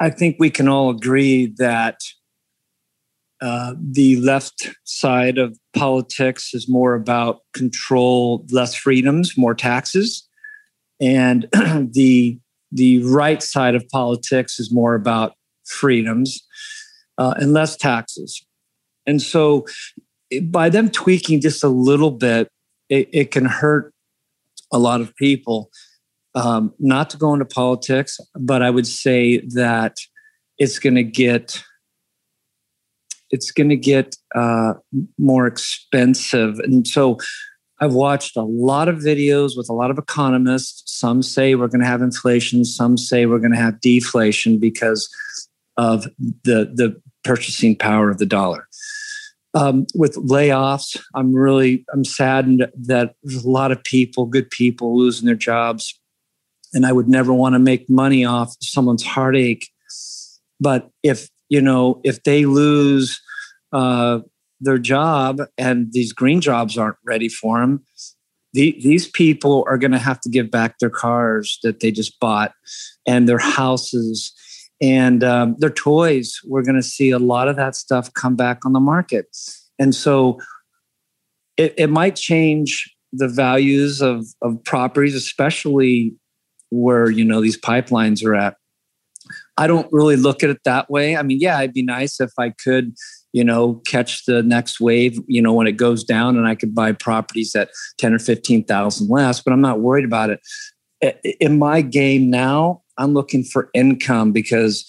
[0.00, 2.00] I think we can all agree that
[3.40, 10.28] uh, the left side of politics is more about control, less freedoms, more taxes,
[11.00, 11.48] and
[11.92, 12.38] the
[12.70, 15.34] the right side of politics is more about
[15.66, 16.40] freedoms
[17.18, 18.44] uh, and less taxes.
[19.06, 19.66] And so,
[20.44, 22.48] by them tweaking just a little bit,
[22.88, 23.92] it, it can hurt
[24.72, 25.70] a lot of people.
[26.34, 29.98] Um, not to go into politics, but I would say that
[30.58, 31.62] it's going to get
[33.30, 34.74] it's going to get uh,
[35.18, 37.18] more expensive, and so
[37.82, 40.84] I've watched a lot of videos with a lot of economists.
[40.86, 42.64] Some say we're going to have inflation.
[42.64, 45.08] Some say we're going to have deflation because
[45.76, 46.04] of
[46.44, 48.68] the the purchasing power of the dollar.
[49.54, 55.26] Um, with layoffs, I'm really I'm saddened that a lot of people, good people, losing
[55.26, 55.98] their jobs,
[56.72, 59.68] and I would never want to make money off someone's heartache.
[60.60, 63.20] But if you know if they lose
[63.72, 64.20] uh,
[64.60, 67.84] their job and these green jobs aren't ready for them,
[68.52, 72.18] the, these people are going to have to give back their cars that they just
[72.20, 72.52] bought
[73.06, 74.32] and their houses
[74.80, 76.38] and um, their toys.
[76.44, 79.26] We're going to see a lot of that stuff come back on the market.
[79.78, 80.38] And so
[81.56, 86.14] it, it might change the values of, of properties, especially
[86.72, 88.56] where, you know, these pipelines are at.
[89.58, 91.16] I don't really look at it that way.
[91.16, 92.94] I mean, yeah, it'd be nice if I could,
[93.32, 96.74] you know, catch the next wave, you know, when it goes down and I could
[96.74, 100.40] buy properties at 10 or 15,000 less, but I'm not worried about it.
[101.40, 104.84] In my game now, I'm looking for income because,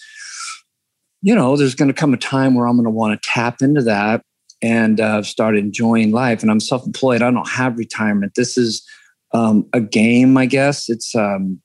[1.20, 3.60] you know, there's going to come a time where I'm going to want to tap
[3.60, 4.22] into that
[4.62, 6.40] and uh, start enjoying life.
[6.40, 7.20] And I'm self employed.
[7.20, 8.32] I don't have retirement.
[8.36, 8.86] This is
[9.32, 10.88] um, a game, I guess.
[10.88, 11.60] It's, um,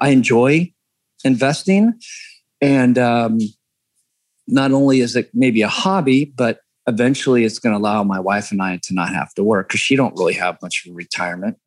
[0.00, 0.72] I enjoy
[1.24, 1.94] investing.
[2.60, 3.38] And um,
[4.46, 8.52] not only is it maybe a hobby, but eventually it's going to allow my wife
[8.52, 10.94] and I to not have to work because she don't really have much of a
[10.94, 11.58] retirement.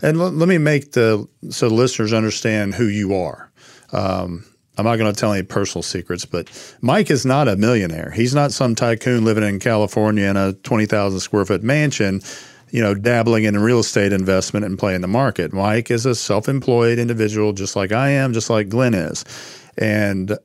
[0.00, 3.52] And l- let me make the so the listeners understand who you are.
[3.92, 4.44] Um,
[4.78, 6.48] I'm not going to tell any personal secrets, but
[6.80, 8.10] Mike is not a millionaire.
[8.10, 12.22] He's not some tycoon living in California in a 20,000 square foot mansion,
[12.72, 15.52] you know, dabbling in real estate investment and playing the market.
[15.52, 19.24] Mike is a self employed individual, just like I am, just like Glenn is.
[19.76, 20.36] And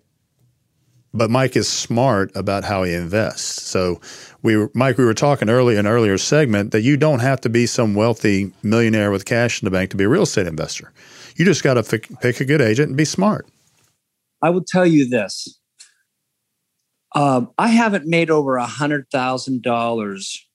[1.13, 3.63] but Mike is smart about how he invests.
[3.63, 4.01] So
[4.43, 7.65] we Mike, we were talking earlier in earlier segment that you don't have to be
[7.65, 10.91] some wealthy millionaire with cash in the bank to be a real estate investor.
[11.37, 13.47] You just got to f- pick a good agent and be smart.
[14.41, 15.59] I will tell you this.
[17.15, 20.46] Um, I haven't made over a hundred thousand dollars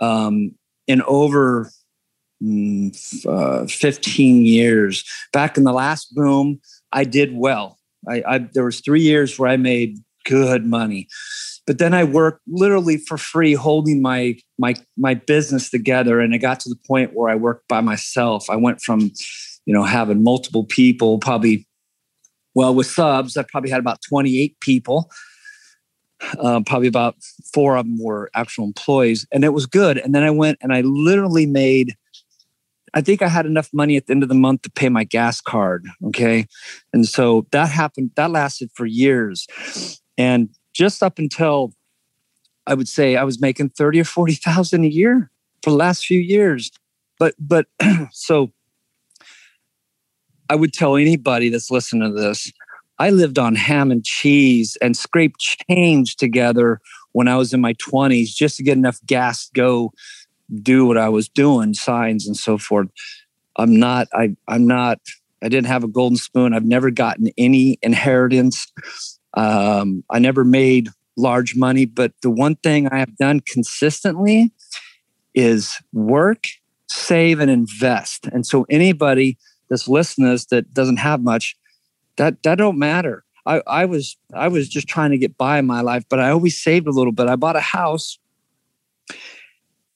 [0.00, 0.52] um,
[0.86, 1.70] in over
[2.42, 5.04] mm, uh, 15 years.
[5.32, 6.60] Back in the last boom,
[6.92, 7.78] I did well.
[8.08, 11.08] I, I there was three years where I made good money,
[11.66, 16.20] but then I worked literally for free, holding my my my business together.
[16.20, 18.50] And it got to the point where I worked by myself.
[18.50, 19.10] I went from,
[19.64, 21.66] you know, having multiple people, probably,
[22.54, 25.10] well, with subs, I probably had about 28 people.
[26.38, 27.16] Uh, probably about
[27.52, 29.98] four of them were actual employees, and it was good.
[29.98, 31.96] And then I went and I literally made
[32.94, 35.02] I think I had enough money at the end of the month to pay my
[35.02, 35.84] gas card.
[36.06, 36.46] Okay.
[36.92, 39.48] And so that happened, that lasted for years.
[40.16, 41.74] And just up until
[42.68, 45.30] I would say I was making 30 or 40,000 a year
[45.62, 46.70] for the last few years.
[47.18, 47.66] But, but
[48.12, 48.52] so
[50.48, 52.52] I would tell anybody that's listening to this,
[52.98, 56.80] I lived on ham and cheese and scraped change together
[57.12, 59.92] when I was in my 20s just to get enough gas to go
[60.62, 62.88] do what I was doing, signs and so forth.
[63.56, 64.98] I'm not, I, I'm not,
[65.42, 66.54] I didn't have a golden spoon.
[66.54, 68.72] I've never gotten any inheritance.
[69.34, 74.52] Um, I never made large money, but the one thing I have done consistently
[75.34, 76.44] is work,
[76.88, 78.26] save, and invest.
[78.26, 81.56] And so anybody that's listening that doesn't have much,
[82.16, 83.24] that that don't matter.
[83.46, 86.30] I, I was I was just trying to get by in my life, but I
[86.30, 87.28] always saved a little bit.
[87.28, 88.18] I bought a house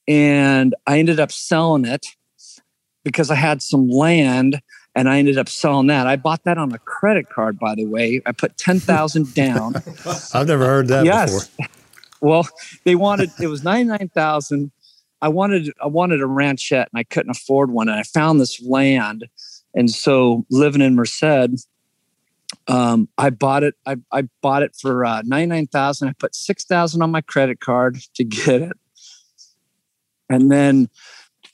[0.06, 2.06] and I ended up selling it
[3.04, 4.60] because I had some land
[4.94, 6.06] and I ended up selling that.
[6.06, 8.20] I bought that on a credit card, by the way.
[8.26, 9.76] I put ten thousand down.
[10.34, 11.48] I've never heard that yes.
[11.48, 11.66] before.
[12.20, 12.48] Well,
[12.82, 14.72] they wanted it was ninety nine thousand.
[15.22, 18.60] I wanted I wanted a ranchette and I couldn't afford one, and I found this
[18.60, 19.28] land,
[19.72, 21.68] and so living in Merced,
[22.68, 23.74] um, I bought it.
[23.86, 26.08] I, I bought it for uh, ninety nine thousand.
[26.08, 28.76] I put six thousand on my credit card to get it,
[30.28, 30.88] and then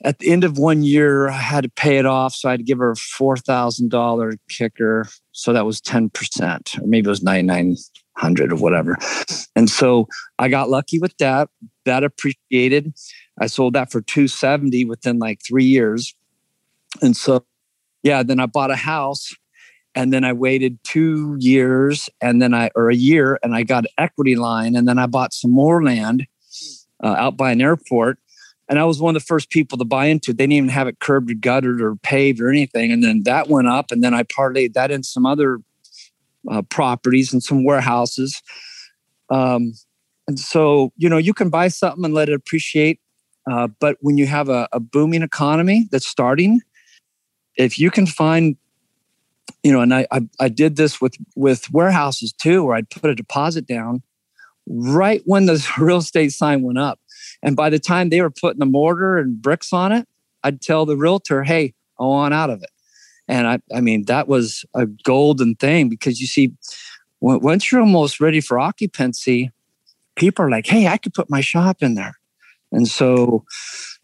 [0.05, 2.35] at the end of one year, I had to pay it off.
[2.35, 5.09] So I had to give her a $4,000 kicker.
[5.33, 8.97] So that was 10%, or maybe it was 9,900 or whatever.
[9.57, 10.09] And so
[10.39, 11.49] I got lucky with that.
[11.85, 12.93] That appreciated.
[13.41, 16.15] I sold that for 270 within like three years.
[17.01, 17.47] And so,
[18.03, 19.33] yeah, then I bought a house
[19.95, 23.85] and then I waited two years and then I, or a year, and I got
[23.97, 24.75] equity line.
[24.75, 26.27] And then I bought some more land
[27.03, 28.19] uh, out by an airport.
[28.69, 30.39] And I was one of the first people to buy into it.
[30.39, 32.91] They didn't even have it curbed or guttered or paved or anything.
[32.91, 33.91] And then that went up.
[33.91, 35.59] And then I parlayed that in some other
[36.51, 38.43] uh, properties and some warehouses.
[39.31, 39.75] Um,
[40.27, 43.01] and so, you know, you can buy something and let it appreciate.
[43.51, 46.61] Uh, but when you have a, a booming economy that's starting,
[47.57, 48.57] if you can find
[49.65, 53.11] you know, and I, I, I did this with with warehouses too, where I'd put
[53.11, 54.03] a deposit down
[54.67, 57.01] right when the real estate sign went up,
[57.43, 60.07] and by the time they were putting the mortar and bricks on it,
[60.43, 62.71] I'd tell the realtor, "Hey, I want out of it."
[63.27, 66.53] And I, I mean, that was a golden thing because you see,
[67.21, 69.51] once you're almost ready for occupancy,
[70.15, 72.19] people are like, "Hey, I could put my shop in there,"
[72.71, 73.45] and so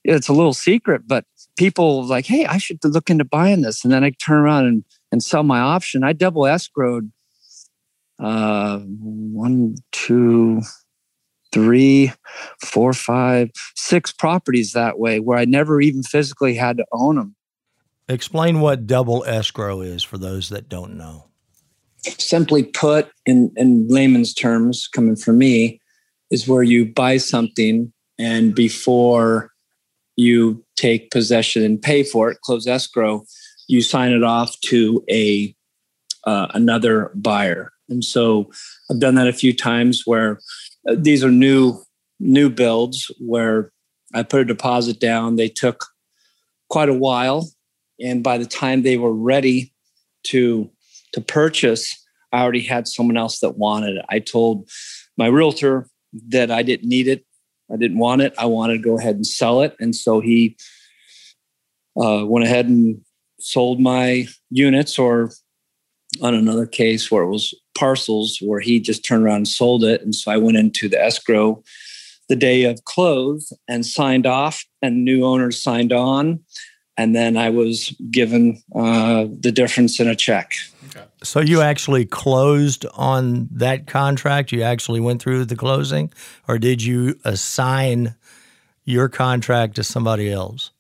[0.05, 1.27] it's a little secret, but
[1.57, 4.85] people like, "Hey, I should look into buying this," and then I turn around and
[5.13, 7.11] and sell my option, I double escrowed
[8.19, 10.61] uh, one, two,
[11.53, 12.13] three,
[12.63, 17.35] four, five, six properties that way where I never even physically had to own them.
[18.09, 21.27] Explain what double escrow is for those that don't know.
[21.99, 25.81] Simply put, in, in layman's terms, coming from me,
[26.31, 29.51] is where you buy something and before
[30.17, 33.25] you take possession and pay for it, close escrow,
[33.71, 35.55] you sign it off to a
[36.25, 37.73] uh, another buyer.
[37.89, 38.51] And so
[38.91, 40.41] I've done that a few times where
[40.89, 41.81] uh, these are new
[42.19, 43.73] new builds where
[44.13, 45.37] I put a deposit down.
[45.37, 45.87] They took
[46.69, 47.49] quite a while,
[48.01, 49.73] and by the time they were ready
[50.25, 50.69] to
[51.13, 51.97] to purchase,
[52.33, 54.05] I already had someone else that wanted it.
[54.09, 54.69] I told
[55.17, 55.89] my realtor
[56.29, 57.25] that I didn't need it.
[57.73, 58.35] I didn't want it.
[58.37, 60.57] I wanted to go ahead and sell it, and so he
[61.97, 63.01] uh, went ahead and
[63.43, 65.31] sold my units or
[66.23, 70.03] on another case where it was parcels where he just turned around and sold it.
[70.03, 71.63] And so i went into the escrow
[72.29, 76.41] the day of close and signed off and new owners signed on.
[76.97, 80.53] And then i was given uh, the difference in a check.
[80.89, 81.07] Okay.
[81.23, 84.51] so you actually closed on that contract?
[84.51, 86.13] You actually went through the closing?
[86.49, 88.17] Or did you assign
[88.85, 90.73] your contract to somebody else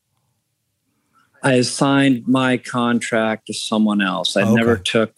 [1.43, 4.37] I assigned my contract to someone else.
[4.37, 4.55] I okay.
[4.55, 5.15] never took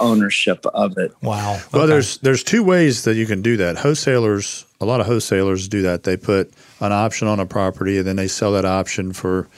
[0.00, 1.12] ownership of it.
[1.22, 1.54] Wow.
[1.54, 1.64] Okay.
[1.72, 3.76] Well, there's there's two ways that you can do that.
[3.76, 6.04] Wholesalers, a lot of wholesalers do that.
[6.04, 9.48] They put an option on a property and then they sell that option for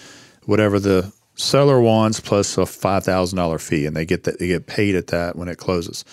[0.45, 4.49] whatever the seller wants plus a five thousand dollar fee, and they get that they
[4.49, 6.05] get paid at that when it closes.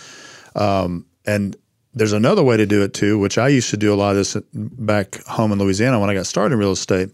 [0.55, 1.55] Um, and
[1.93, 4.17] there's another way to do it too, which I used to do a lot of
[4.17, 7.09] this back home in Louisiana when I got started in real estate.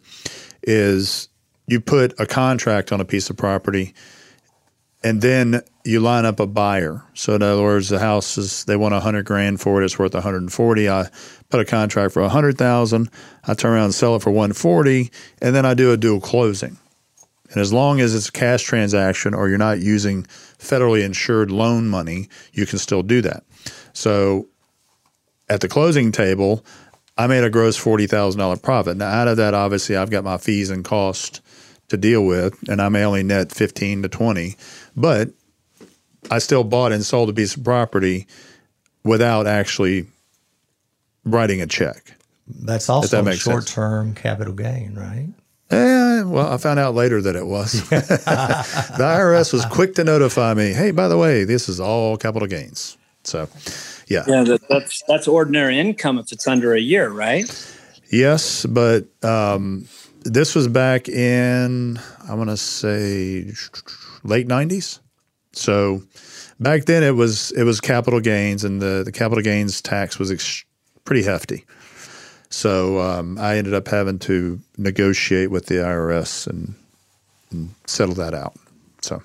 [0.64, 1.28] Is
[1.68, 3.94] you put a contract on a piece of property
[5.04, 7.04] and then you line up a buyer.
[7.14, 9.86] So in other words, the house is they want a hundred grand for it.
[9.86, 10.90] It's worth 140.
[10.90, 11.10] I
[11.50, 13.10] put a contract for a hundred thousand.
[13.46, 16.78] I turn around and sell it for 140, and then I do a dual closing.
[17.52, 21.90] And as long as it's a cash transaction or you're not using federally insured loan
[21.90, 23.44] money, you can still do that.
[23.94, 24.48] So
[25.50, 26.64] at the closing table,
[27.18, 28.98] I made a gross forty thousand dollar profit.
[28.98, 31.42] Now out of that, obviously, I've got my fees and costs
[31.92, 34.56] to deal with, and I may only net 15 to 20,
[34.96, 35.30] but
[36.30, 38.28] I still bought and sold a piece of property
[39.04, 40.08] without actually
[41.26, 42.16] writing a check.
[42.48, 45.30] That's also that short term capital gain, right?
[45.72, 47.74] Yeah, well, I found out later that it was.
[47.90, 52.48] the IRS was quick to notify me, hey, by the way, this is all capital
[52.48, 52.98] gains.
[53.24, 53.48] So,
[54.08, 54.24] yeah.
[54.28, 57.46] Yeah, that, that's, that's ordinary income if it's under a year, right?
[58.12, 59.88] Yes, but um,
[60.24, 63.54] this was back in I want to say
[64.24, 65.00] late '90s.
[65.54, 66.04] So
[66.60, 70.32] back then it was it was capital gains, and the the capital gains tax was
[70.32, 70.66] ex-
[71.06, 71.66] pretty hefty.
[72.50, 76.76] So um, I ended up having to negotiate with the IRS and,
[77.50, 78.54] and settle that out.
[79.02, 79.24] So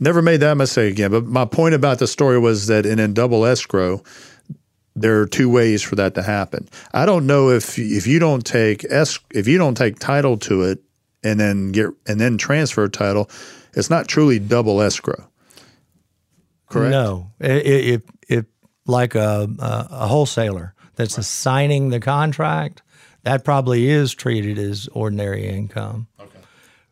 [0.00, 1.12] never made that mistake again.
[1.12, 4.02] But my point about the story was that in a double escrow,
[5.00, 6.68] there are two ways for that to happen.
[6.92, 10.62] I don't know if if you don't take es- if you don't take title to
[10.62, 10.82] it
[11.22, 13.30] and then get and then transfer title,
[13.74, 15.28] it's not truly double escrow.
[16.68, 16.90] Correct?
[16.90, 18.44] No, if if
[18.86, 21.20] like a a wholesaler that's right.
[21.20, 22.82] assigning the contract,
[23.22, 26.06] that probably is treated as ordinary income.
[26.18, 26.38] Okay.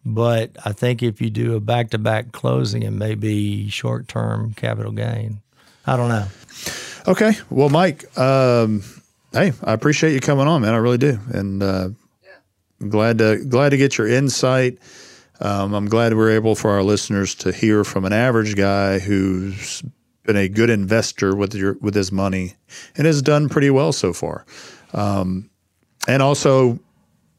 [0.04, 4.08] But I think if you do a back to back closing, it may be short
[4.08, 5.40] term capital gain.
[5.86, 6.26] I don't know.
[7.08, 7.32] Okay.
[7.48, 8.84] Well, Mike, um,
[9.32, 10.74] hey, I appreciate you coming on, man.
[10.74, 11.88] I really do, and uh,
[12.86, 14.76] glad to glad to get your insight.
[15.40, 19.82] Um, I'm glad we're able for our listeners to hear from an average guy who's
[20.24, 22.56] been a good investor with your with his money
[22.94, 24.44] and has done pretty well so far.
[24.92, 25.48] Um,
[26.06, 26.78] and also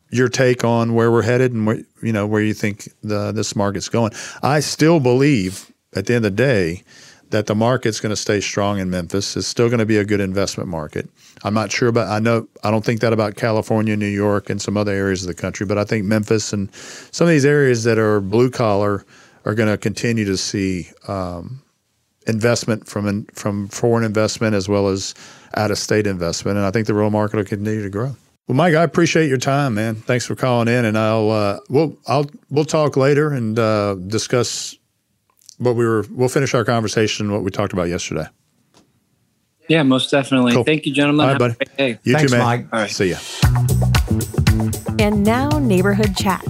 [0.10, 3.56] your take on where we're headed and where you know where you think the this
[3.56, 4.14] market's going.
[4.42, 6.84] I still believe at the end of the day
[7.30, 9.38] that the market's going to stay strong in Memphis.
[9.38, 11.10] It's still going to be a good investment market.
[11.44, 14.62] I'm not sure about I know I don't think that about California, New York, and
[14.62, 17.84] some other areas of the country, but I think Memphis and some of these areas
[17.84, 19.06] that are blue collar
[19.46, 21.62] are going to continue to see um,
[22.28, 25.16] investment from in, from foreign investment as well as
[25.56, 28.16] out of state investment, and I think the real market will continue to grow.
[28.48, 29.96] Well, Mike, I appreciate your time, man.
[29.96, 34.79] Thanks for calling in, and I'll uh, we'll I'll we'll talk later and uh, discuss
[35.60, 36.04] what we were.
[36.10, 38.26] We'll finish our conversation what we talked about yesterday.
[39.68, 40.54] Yeah, most definitely.
[40.54, 40.64] Cool.
[40.64, 41.28] Thank you, gentlemen.
[41.28, 41.66] All right, Have a buddy.
[41.66, 42.00] great day.
[42.04, 42.46] You Thanks, too, man.
[42.46, 42.68] Mike.
[42.74, 42.90] All right.
[42.90, 43.18] See ya.
[44.98, 46.44] And now, neighborhood chat.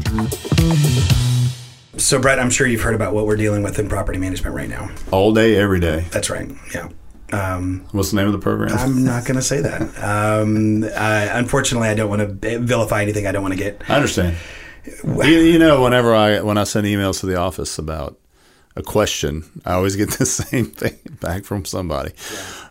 [1.97, 4.70] So, Brett, I'm sure you've heard about what we're dealing with in property management right
[4.70, 4.89] now.
[5.12, 6.05] All day, every day.
[6.12, 6.49] That's right.
[6.74, 6.88] Yeah.
[7.34, 8.76] Um, What's the name of the program?
[8.78, 9.82] I'm not going to say that.
[10.01, 13.84] Um, uh, unfortunately, I don't want to vilify anything I don't want to get.
[13.89, 14.38] I understand.
[15.03, 18.18] You, you know, whenever I when I send emails to the office about
[18.80, 22.11] a question, I always get the same thing back from somebody.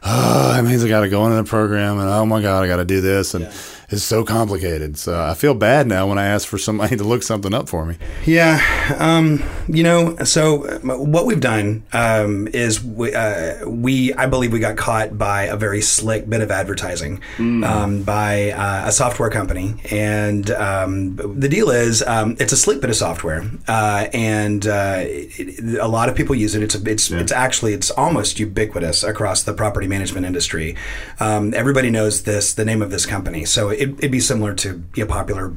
[0.02, 2.66] Oh, that means I got to go into the program, and oh my god, I
[2.66, 3.46] got to do this, and
[3.90, 4.98] it's so complicated.
[4.98, 7.86] So I feel bad now when I ask for somebody to look something up for
[7.86, 7.96] me.
[8.26, 8.60] Yeah,
[8.98, 14.52] um, you know, so uh, what we've done um, is we, uh, we, I believe,
[14.52, 19.30] we got caught by a very slick bit of advertising um, by uh, a software
[19.30, 24.66] company, and um, the deal is um, it's a slick bit of software, uh, and
[24.66, 26.62] uh, it, a lot of people use it.
[26.62, 30.76] It's it's it's actually it's almost ubiquitous across the property management industry.
[31.20, 34.82] Um, everybody knows this, the name of this company, so it, it'd be similar to
[34.98, 35.54] a popular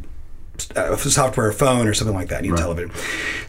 [0.76, 2.46] uh, software phone or something like that.
[2.46, 2.90] You tell it.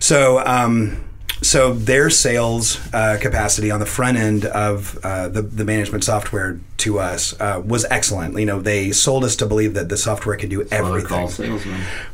[0.00, 1.04] So, um,
[1.42, 6.60] so their sales uh, capacity on the front end of uh, the, the management software
[6.78, 8.38] to us uh, was excellent.
[8.38, 11.10] You know, they sold us to believe that the software could do everything.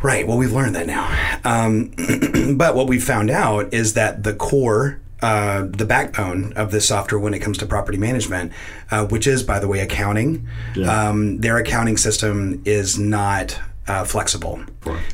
[0.02, 0.26] Right.
[0.26, 1.40] Well, we've learned that now.
[1.44, 1.92] Um,
[2.56, 7.18] but what we found out is that the core, uh, the backbone of this software
[7.18, 8.52] when it comes to property management,
[8.90, 10.46] uh, which is, by the way, accounting,
[10.86, 13.58] um, their accounting system is not.
[13.86, 14.60] Uh, flexible.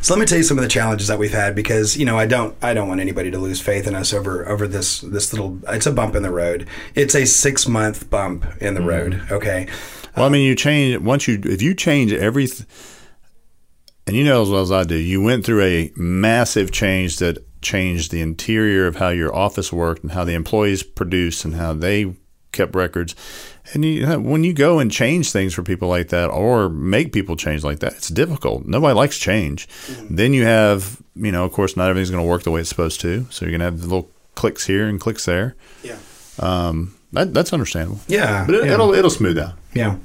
[0.01, 2.19] So let me tell you some of the challenges that we've had because you know
[2.19, 5.33] I don't I don't want anybody to lose faith in us over over this this
[5.33, 6.67] little it's a bump in the road.
[6.97, 9.23] It's a six month bump in the road.
[9.31, 9.69] Okay,
[10.17, 12.67] Well, I mean, you change once you if you change everything,
[14.09, 17.39] and you know as well as I do, you went through a massive change that
[17.65, 21.73] changed the interior of how your office worked and how the employees produced and how
[21.73, 22.15] they
[22.53, 23.17] kept records.
[23.73, 27.35] And you, when you go and change things for people like that, or make people
[27.35, 28.67] change like that, it's difficult.
[28.67, 29.67] Nobody likes change.
[30.09, 32.69] Then you have, you know, of course, not everything's going to work the way it's
[32.69, 33.27] supposed to.
[33.31, 35.57] So you're going to have little clicks here and clicks there.
[35.83, 35.97] Yeah.
[36.39, 38.01] Um, that, that's understandable.
[38.07, 38.75] Yeah, but it, yeah.
[38.75, 39.55] it'll it'll smooth out.
[39.73, 39.97] Yeah.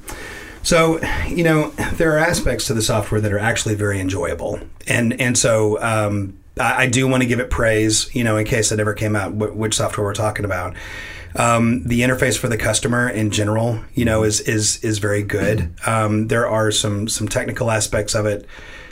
[0.62, 4.60] So, you know, there are aspects to the software that are actually very enjoyable.
[4.86, 8.44] And and so um, I, I do want to give it praise, you know, in
[8.44, 10.76] case it ever came out, wh- which software we're talking about.
[11.36, 15.72] Um, the interface for the customer in general, you know, is is is very good.
[15.86, 18.46] Um, there are some some technical aspects of it,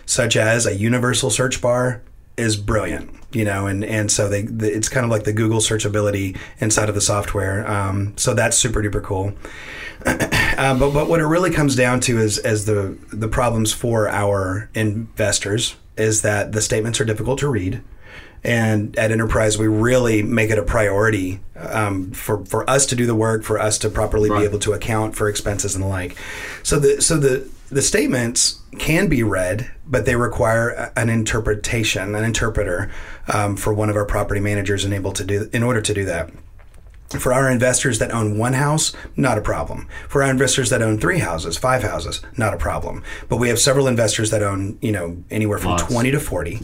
[0.06, 2.02] such as a universal search bar
[2.36, 5.58] is brilliant, you know, and and so they, the, it's kind of like the Google
[5.58, 7.68] searchability inside of the software.
[7.68, 9.34] Um, so that's super duper cool.
[10.58, 14.08] Uh, but but what it really comes down to is as the the problems for
[14.08, 17.82] our investors is that the statements are difficult to read.
[18.44, 23.04] And at Enterprise, we really make it a priority um, for for us to do
[23.04, 26.16] the work, for us to properly be able to account for expenses and the like.
[26.62, 32.24] So the so the the statements can be read, but they require an interpretation, an
[32.24, 32.90] interpreter
[33.32, 36.04] um, for one of our property managers, and able to do in order to do
[36.04, 36.30] that.
[37.10, 39.88] For our investors that own one house, not a problem.
[40.08, 43.02] For our investors that own three houses, five houses, not a problem.
[43.28, 46.60] But we have several investors that own, you know, anywhere from 20 to 40.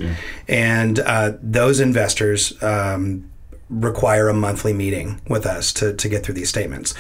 [0.47, 3.31] And uh, those investors um,
[3.71, 6.95] require a monthly meeting with us to, to get through these statements.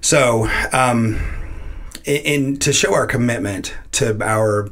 [0.00, 1.20] So, um,
[2.04, 4.68] in, in to show our commitment to our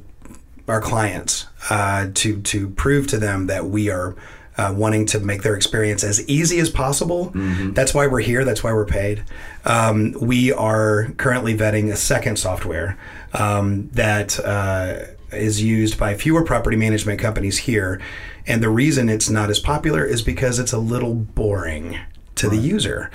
[0.69, 4.17] our clients uh, to to prove to them that we are
[4.61, 7.31] uh, wanting to make their experience as easy as possible.
[7.75, 8.45] That's why we're here.
[8.45, 9.25] That's why we're paid.
[9.65, 12.99] Um, we are currently vetting a second software
[13.33, 18.01] um, that uh, is used by fewer property management companies here,
[18.47, 21.99] and the reason it's not as popular is because it's a little boring
[22.41, 23.11] to the user.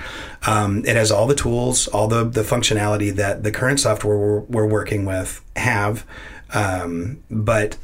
[0.46, 4.40] Um, it has all the tools, all the, the functionality that the current software we're,
[4.40, 6.06] we're working with have,
[6.54, 7.76] um, but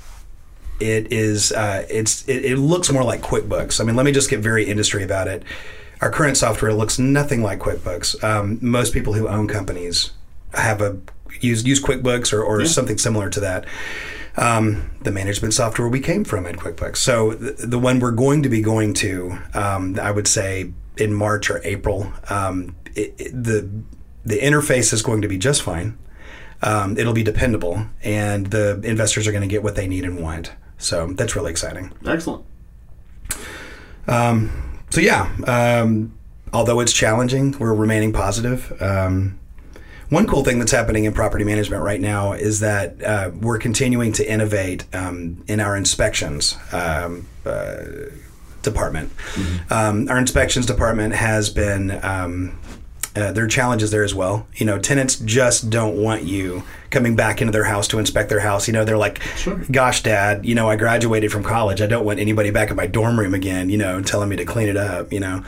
[0.83, 3.81] it is uh, it's it, it looks more like QuickBooks.
[3.81, 5.43] I mean, let me just get very industry about it.
[6.01, 8.23] Our current software looks nothing like QuickBooks.
[8.25, 10.11] Um, most people who own companies
[10.55, 10.99] have a
[11.41, 13.65] use use QuickBooks or, or something similar to that.
[14.37, 16.97] Um, the management software we came from at QuickBooks.
[16.97, 21.13] So the, the one we're going to be going to, um, I would say in
[21.13, 23.69] March or April, um, it, it, the
[24.25, 25.99] the interface is going to be just fine.
[26.63, 30.23] Um, it'll be dependable, and the investors are going to get what they need and
[30.23, 30.53] want.
[30.83, 31.93] So that's really exciting.
[32.07, 32.45] Excellent.
[34.91, 36.13] So yeah, um,
[36.53, 38.73] although it's challenging, we're remaining positive.
[38.83, 39.39] Um,
[40.11, 44.13] one cool thing that's happening in property management right now is that uh, we're continuing
[44.13, 47.85] to innovate um, in our inspections um, uh,
[48.61, 49.11] department.
[49.71, 51.99] Um, our inspections department has been.
[52.05, 52.59] Um,
[53.15, 54.47] uh, there are challenges there as well.
[54.55, 58.41] You know, tenants just don't want you coming back into their house to inspect their
[58.41, 58.67] house.
[58.67, 59.21] You know, they're like,
[59.71, 61.81] "Gosh, Dad, you know, I graduated from college.
[61.81, 63.69] I don't want anybody back in my dorm room again.
[63.69, 65.13] You know, telling me to clean it up.
[65.13, 65.45] You know."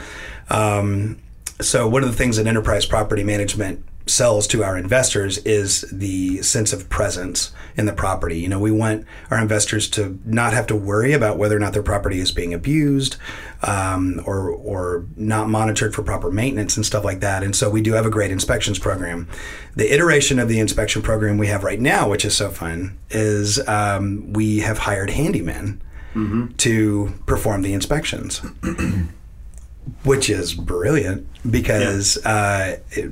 [0.49, 1.17] Um,
[1.61, 6.41] so one of the things that enterprise property management sells to our investors is the
[6.43, 8.37] sense of presence in the property.
[8.39, 11.73] You know, we want our investors to not have to worry about whether or not
[11.73, 13.17] their property is being abused
[13.63, 17.41] um, or or not monitored for proper maintenance and stuff like that.
[17.43, 19.27] And so we do have a great inspections program.
[19.75, 23.59] The iteration of the inspection program we have right now, which is so fun, is
[23.67, 25.79] um, we have hired handymen
[26.59, 28.39] to perform the inspections
[30.03, 33.11] which is brilliant because uh, it, it-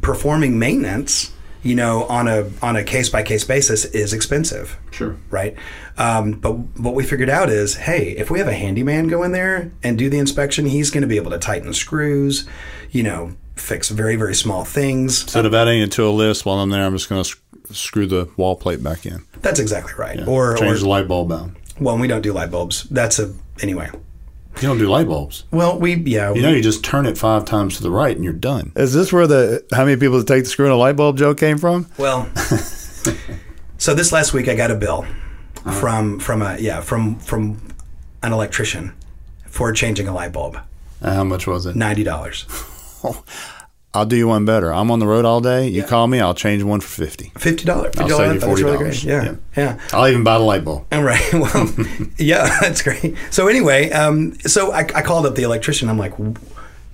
[0.00, 4.76] performing maintenance, you know, on a on a case by case basis is expensive.
[4.90, 5.16] Sure.
[5.30, 5.56] Right.
[5.96, 9.32] Um, but what we figured out is, hey, if we have a handyman go in
[9.32, 12.48] there and do the inspection, he's going to be able to tighten screws,
[12.90, 15.22] you know, fix very very small things.
[15.22, 18.06] Instead of adding it to a list while I'm there, I'm just going to screw
[18.06, 19.24] the wall plate back in.
[19.42, 20.26] That's exactly right.
[20.26, 21.50] Or, Change the light bulb out.
[21.80, 22.84] well, we don't do light bulbs.
[22.84, 23.90] That's a anyway.
[24.60, 25.44] You don't do light bulbs.
[25.52, 26.32] Well, we yeah.
[26.34, 28.72] You know, you just turn it five times to the right and you're done.
[28.76, 31.38] Is this where the how many people take the screw in a light bulb joke
[31.38, 31.86] came from?
[31.96, 32.28] Well,
[33.78, 35.06] so this last week I got a bill
[35.64, 35.70] Uh-huh.
[35.72, 37.60] from from a yeah from from
[38.22, 38.92] an electrician
[39.46, 40.58] for changing a light bulb.
[41.00, 41.76] Uh, how much was it?
[41.76, 42.44] Ninety dollars.
[43.98, 44.72] I'll do you one better.
[44.72, 45.68] I'm on the road all day.
[45.68, 47.94] You call me, I'll change one for 50 Fifty dollars.
[47.98, 48.78] I'll save you That's really $40.
[48.78, 49.04] great.
[49.04, 49.34] Yeah, Yeah.
[49.56, 49.78] yeah.
[49.92, 50.86] I'll even buy the light bulb.
[50.92, 51.22] All right.
[51.32, 51.68] Well,
[52.18, 53.16] yeah, that's great.
[53.30, 55.88] So anyway, um, so I, I called up the electrician.
[55.88, 56.14] I'm like,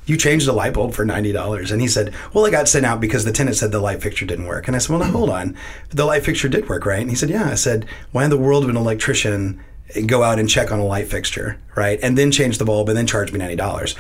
[0.07, 2.85] "You changed the light bulb for ninety dollars?" And he said, "Well, it got sent
[2.87, 5.11] out because the tenant said the light fixture didn't work." And I said, "Well, now
[5.13, 5.57] hold on,
[5.91, 8.37] the light fixture did work, right?" And he said, "Yeah." I said, "Why in the
[8.39, 9.61] world would an electrician
[10.07, 12.97] go out and check on a light fixture, right, and then change the bulb and
[12.99, 13.95] then charge me ninety dollars?"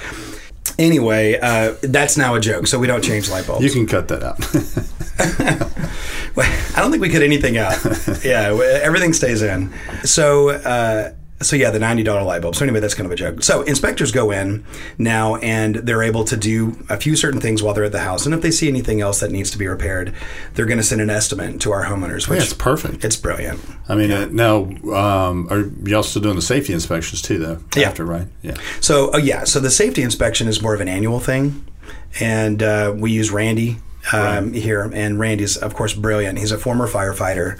[0.78, 3.64] Anyway, uh, that's now a joke, so we don't change light bulbs.
[3.64, 4.38] You can cut that out.
[6.76, 7.78] I don't think we cut anything out.
[8.24, 9.72] yeah, everything stays in.
[10.02, 11.12] So, uh,
[11.44, 12.56] so yeah, the ninety dollar light bulb.
[12.56, 13.42] So anyway, that's kind of a joke.
[13.42, 14.64] So inspectors go in
[14.98, 18.26] now, and they're able to do a few certain things while they're at the house.
[18.26, 20.14] And if they see anything else that needs to be repaired,
[20.54, 22.28] they're going to send an estimate to our homeowners.
[22.28, 23.04] Which yeah, it's perfect.
[23.04, 23.60] it's brilliant.
[23.88, 27.58] I mean, uh, now, um, are you also doing the safety inspections too, though?
[27.76, 27.88] Yeah.
[27.88, 28.26] After, right?
[28.42, 28.56] Yeah.
[28.80, 31.66] So, oh yeah, so the safety inspection is more of an annual thing,
[32.18, 33.78] and uh, we use Randy
[34.12, 36.38] um, here, and Randy's of course brilliant.
[36.38, 37.58] He's a former firefighter,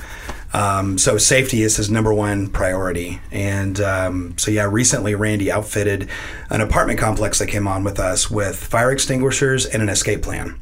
[0.55, 3.21] um, so safety is his number one priority.
[3.33, 6.09] And um, so, yeah, recently Randy outfitted
[6.49, 10.59] an apartment complex that came on with us with fire extinguishers and an escape plan.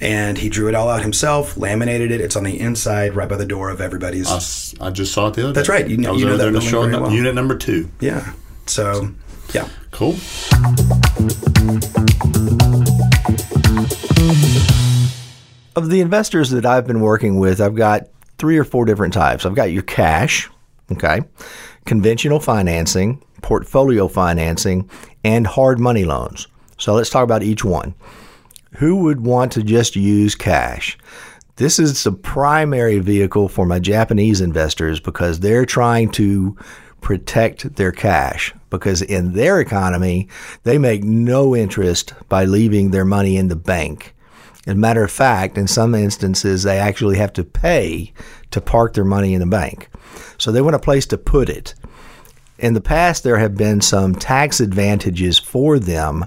[0.00, 2.20] And he drew it all out himself, laminated it.
[2.20, 4.28] It's on the inside, right by the door of everybody's.
[4.80, 5.54] I just saw it the other day.
[5.54, 5.88] That's right.
[5.88, 7.12] You know- I was you know over that there to building show very well.
[7.12, 7.88] unit number two.
[8.00, 8.32] Yeah.
[8.66, 9.10] So,
[9.54, 9.68] yeah.
[9.92, 10.16] Cool.
[15.74, 18.08] Of the investors that I've been working with, I've got
[18.42, 19.46] three or four different types.
[19.46, 20.50] I've got your cash,
[20.90, 21.20] okay,
[21.84, 24.90] conventional financing, portfolio financing,
[25.22, 26.48] and hard money loans.
[26.76, 27.94] So let's talk about each one.
[28.78, 30.98] Who would want to just use cash?
[31.54, 36.56] This is the primary vehicle for my Japanese investors because they're trying to
[37.00, 40.26] protect their cash because in their economy,
[40.64, 44.16] they make no interest by leaving their money in the bank.
[44.66, 48.12] As a matter of fact, in some instances, they actually have to pay
[48.52, 49.88] to park their money in the bank.
[50.38, 51.74] So they want a place to put it.
[52.58, 56.26] In the past, there have been some tax advantages for them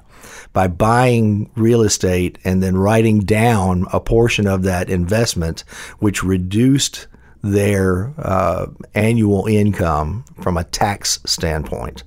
[0.52, 5.64] by buying real estate and then writing down a portion of that investment,
[6.00, 7.08] which reduced
[7.42, 8.66] their uh,
[8.96, 12.04] annual income from a tax standpoint.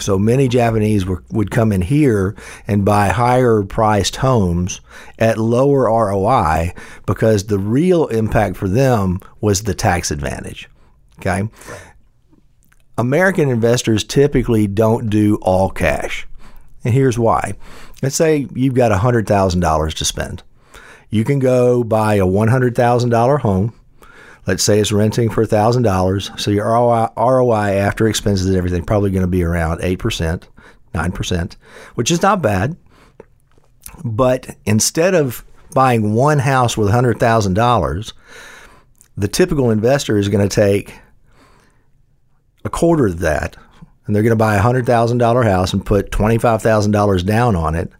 [0.00, 2.34] So many Japanese were, would come in here
[2.66, 4.80] and buy higher priced homes
[5.18, 6.74] at lower ROI
[7.06, 10.68] because the real impact for them was the tax advantage.
[11.18, 11.48] Okay.
[12.96, 16.26] American investors typically don't do all cash.
[16.84, 17.54] And here's why.
[18.02, 20.42] Let's say you've got $100,000 to spend.
[21.10, 23.74] You can go buy a $100,000 home.
[24.46, 26.40] Let's say it's renting for $1,000.
[26.40, 30.42] So your ROI, after expenses and everything probably going to be around 8%,
[30.94, 31.56] 9%,
[31.94, 32.76] which is not bad.
[34.04, 38.12] But instead of buying one house with $100,000,
[39.16, 40.98] the typical investor is going to take
[42.64, 43.56] a quarter of that
[44.06, 47.92] and they're going to buy a $100,000 house and put $25,000 down on it.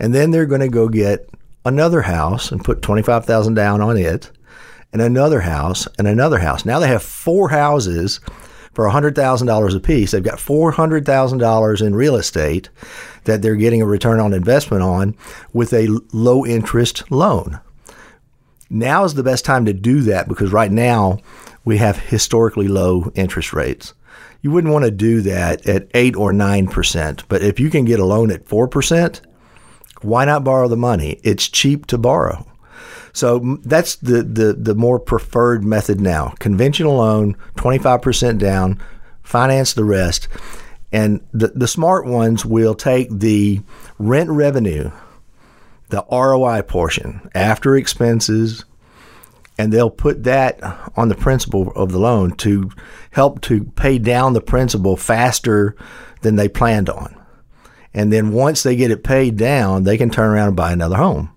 [0.00, 1.28] And then they're going to go get
[1.64, 4.30] another house and put 25,000 down on it
[4.94, 6.64] and another house and another house.
[6.64, 8.20] Now they have four houses
[8.72, 10.12] for $100,000 a piece.
[10.12, 12.70] They've got $400,000 in real estate
[13.24, 15.16] that they're getting a return on investment on
[15.52, 17.60] with a low interest loan.
[18.70, 21.18] Now is the best time to do that because right now
[21.64, 23.94] we have historically low interest rates.
[24.42, 27.98] You wouldn't want to do that at 8 or 9%, but if you can get
[27.98, 29.20] a loan at 4%,
[30.02, 31.18] why not borrow the money?
[31.24, 32.46] It's cheap to borrow.
[33.14, 36.34] So that's the, the, the more preferred method now.
[36.40, 38.82] Conventional loan, 25% down,
[39.22, 40.26] finance the rest.
[40.92, 43.60] And the, the smart ones will take the
[43.98, 44.90] rent revenue,
[45.90, 48.64] the ROI portion after expenses,
[49.58, 50.60] and they'll put that
[50.96, 52.70] on the principal of the loan to
[53.12, 55.76] help to pay down the principal faster
[56.22, 57.14] than they planned on.
[57.92, 60.96] And then once they get it paid down, they can turn around and buy another
[60.96, 61.33] home.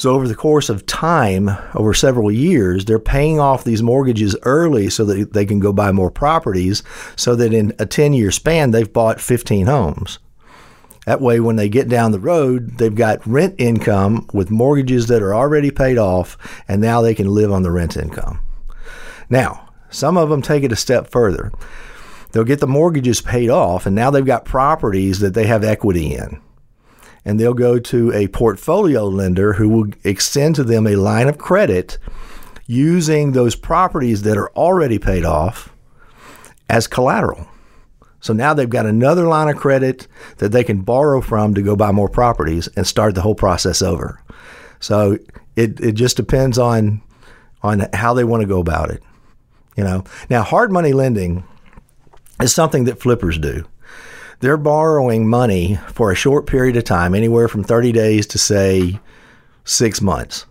[0.00, 4.88] So over the course of time, over several years, they're paying off these mortgages early
[4.88, 6.82] so that they can go buy more properties
[7.16, 10.18] so that in a 10 year span, they've bought 15 homes.
[11.04, 15.20] That way, when they get down the road, they've got rent income with mortgages that
[15.22, 18.40] are already paid off, and now they can live on the rent income.
[19.28, 21.52] Now, some of them take it a step further.
[22.32, 26.14] They'll get the mortgages paid off, and now they've got properties that they have equity
[26.14, 26.40] in.
[27.24, 31.38] And they'll go to a portfolio lender who will extend to them a line of
[31.38, 31.98] credit
[32.66, 35.74] using those properties that are already paid off
[36.68, 37.46] as collateral.
[38.20, 40.06] So now they've got another line of credit
[40.38, 43.82] that they can borrow from to go buy more properties and start the whole process
[43.82, 44.22] over.
[44.78, 45.18] So
[45.56, 47.02] it, it just depends on
[47.62, 49.02] on how they want to go about it.
[49.76, 50.04] You know.
[50.28, 51.44] Now hard money lending
[52.40, 53.64] is something that flippers do.
[54.40, 58.98] They're borrowing money for a short period of time, anywhere from 30 days to say
[59.64, 60.46] 6 months.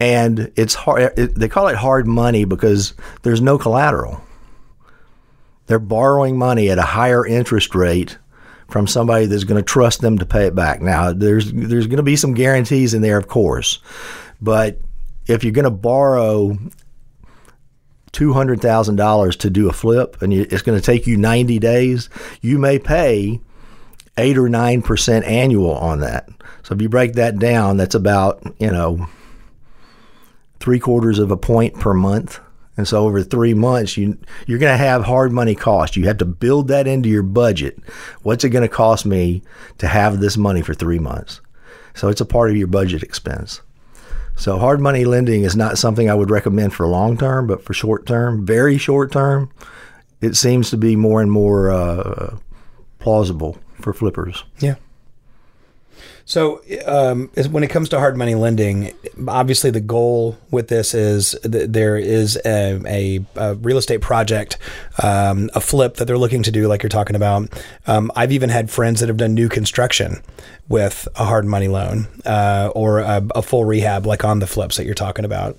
[0.00, 4.20] And it's hard it, they call it hard money because there's no collateral
[5.66, 8.18] they're borrowing money at a higher interest rate
[8.68, 10.80] from somebody that's going to trust them to pay it back.
[10.80, 13.80] Now, there's there's going to be some guarantees in there, of course,
[14.40, 14.78] but
[15.26, 16.58] if you're going to borrow
[18.14, 21.58] two hundred thousand dollars to do a flip, and it's going to take you ninety
[21.58, 22.08] days,
[22.40, 23.40] you may pay
[24.16, 26.28] eight or nine percent annual on that.
[26.62, 29.06] So if you break that down, that's about you know
[30.60, 32.40] three quarters of a point per month.
[32.76, 35.96] And so over three months, you you're going to have hard money cost.
[35.96, 37.78] You have to build that into your budget.
[38.22, 39.42] What's it going to cost me
[39.78, 41.40] to have this money for three months?
[41.94, 43.60] So it's a part of your budget expense.
[44.36, 47.72] So hard money lending is not something I would recommend for long term, but for
[47.72, 49.50] short term, very short term,
[50.20, 52.36] it seems to be more and more uh,
[52.98, 54.44] plausible for flippers.
[54.58, 54.74] Yeah.
[56.26, 58.92] So, um, when it comes to hard money lending,
[59.28, 64.56] obviously the goal with this is that there is a, a, a real estate project,
[65.02, 67.50] um, a flip that they're looking to do, like you're talking about.
[67.86, 70.22] Um, I've even had friends that have done new construction
[70.66, 74.78] with a hard money loan uh, or a, a, full rehab, like on the flips
[74.78, 75.58] that you're talking about.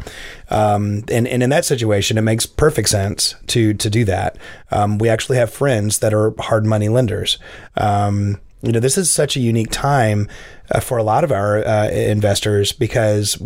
[0.49, 4.37] Um, and, and in that situation, it makes perfect sense to to do that.
[4.71, 7.37] Um, we actually have friends that are hard money lenders.
[7.77, 10.27] Um, you know, this is such a unique time
[10.71, 13.41] uh, for a lot of our uh, investors because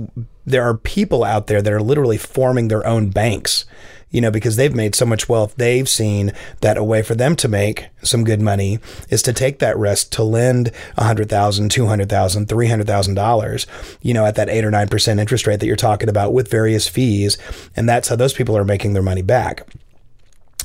[0.46, 3.66] there are people out there that are literally forming their own banks
[4.12, 7.36] you know, because they've made so much wealth, they've seen that a way for them
[7.38, 13.66] to make some good money is to take that risk to lend $100,000, $200,000, $300,000,
[14.02, 16.88] you know, at that 8 or 9% interest rate that you're talking about with various
[16.88, 17.38] fees.
[17.76, 19.68] And that's how those people are making their money back.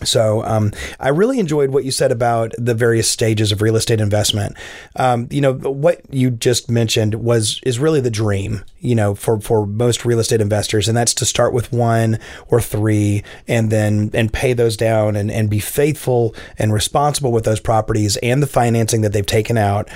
[0.03, 4.01] So um, I really enjoyed what you said about the various stages of real estate
[4.01, 4.57] investment.
[4.97, 8.65] Um, you know what you just mentioned was is really the dream.
[8.81, 12.19] You know for for most real estate investors, and that's to start with one
[12.49, 17.45] or three, and then and pay those down, and and be faithful and responsible with
[17.45, 19.89] those properties and the financing that they've taken out.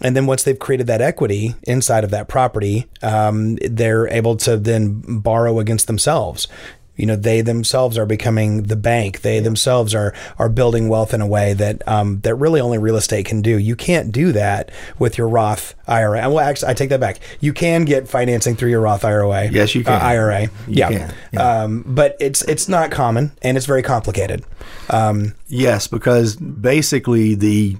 [0.00, 4.56] And then once they've created that equity inside of that property, um, they're able to
[4.56, 6.48] then borrow against themselves
[6.96, 9.22] You know, they themselves are becoming the bank.
[9.22, 12.96] They themselves are are building wealth in a way that um, that really only real
[12.96, 13.58] estate can do.
[13.58, 16.28] You can't do that with your Roth IRA.
[16.28, 17.20] Well, actually, I take that back.
[17.40, 19.48] You can get financing through your Roth IRA.
[19.50, 19.94] Yes, you can.
[19.94, 20.42] Uh, IRA.
[20.42, 20.88] You yeah.
[20.88, 21.62] can, yeah.
[21.62, 24.44] Um, but it's it's not common and it's very complicated.
[24.90, 27.76] Um, Yes, because basically the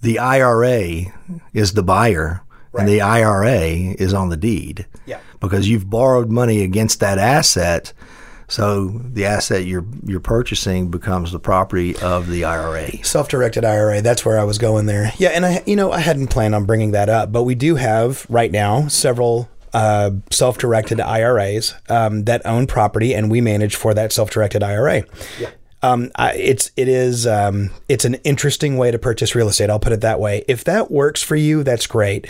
[0.00, 1.12] the IRA
[1.52, 2.42] is the buyer
[2.78, 4.86] and the IRA is on the deed.
[5.06, 5.20] Yeah.
[5.40, 7.92] Because you've borrowed money against that asset,
[8.50, 13.02] so the asset you're you're purchasing becomes the property of the IRA.
[13.04, 14.02] self-directed IRA.
[14.02, 15.12] That's where I was going there.
[15.18, 17.76] Yeah, and I, you know, I hadn't planned on bringing that up, but we do
[17.76, 23.94] have right now several uh, self-directed IRAs um, that own property, and we manage for
[23.94, 25.04] that self-directed IRA.
[25.38, 25.50] Yeah.
[25.82, 29.70] Um, I, it's it is um, it's an interesting way to purchase real estate.
[29.70, 30.44] I'll put it that way.
[30.46, 32.26] If that works for you, that's great.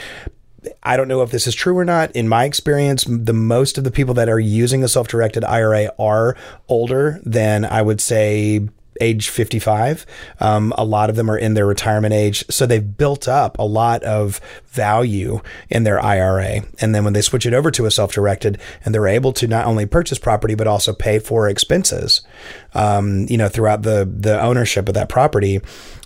[0.82, 2.10] I don't know if this is true or not.
[2.12, 6.36] In my experience, the most of the people that are using a self-directed IRA are
[6.68, 8.68] older than I would say
[9.00, 10.06] age 55.
[10.40, 12.44] Um, a lot of them are in their retirement age.
[12.50, 16.62] So they've built up a lot of value in their IRA.
[16.80, 19.48] And then when they switch it over to a self directed and they're able to
[19.48, 22.20] not only purchase property, but also pay for expenses,
[22.74, 25.60] um, you know, throughout the, the ownership of that property.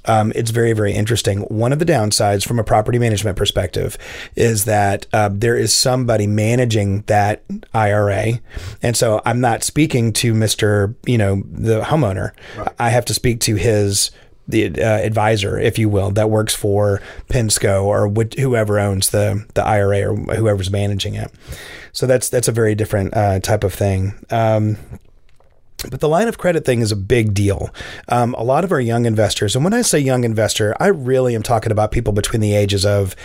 [0.06, 1.40] Um, it's very, very interesting.
[1.42, 3.96] One of the downsides from a property management perspective
[4.36, 7.42] is that uh, there is somebody managing that
[7.72, 8.40] IRA.
[8.82, 12.32] And so I'm not speaking to Mr., you know, the homeowner.
[12.78, 14.10] I have to speak to his
[14.46, 17.00] the uh, advisor, if you will, that works for
[17.30, 21.32] Pensco or wh- whoever owns the the IRA or whoever's managing it.
[21.92, 24.14] So that's that's a very different uh, type of thing.
[24.30, 24.76] Um,
[25.90, 27.74] but the line of credit thing is a big deal.
[28.08, 31.34] Um, a lot of our young investors, and when I say young investor, I really
[31.34, 33.16] am talking about people between the ages of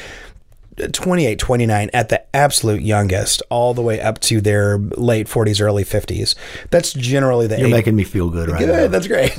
[0.93, 5.83] 28, 29 at the absolute youngest, all the way up to their late 40s, early
[5.83, 6.35] 50s.
[6.69, 7.73] That's generally the You're age.
[7.73, 8.87] making me feel good right Good, now.
[8.87, 9.33] that's great.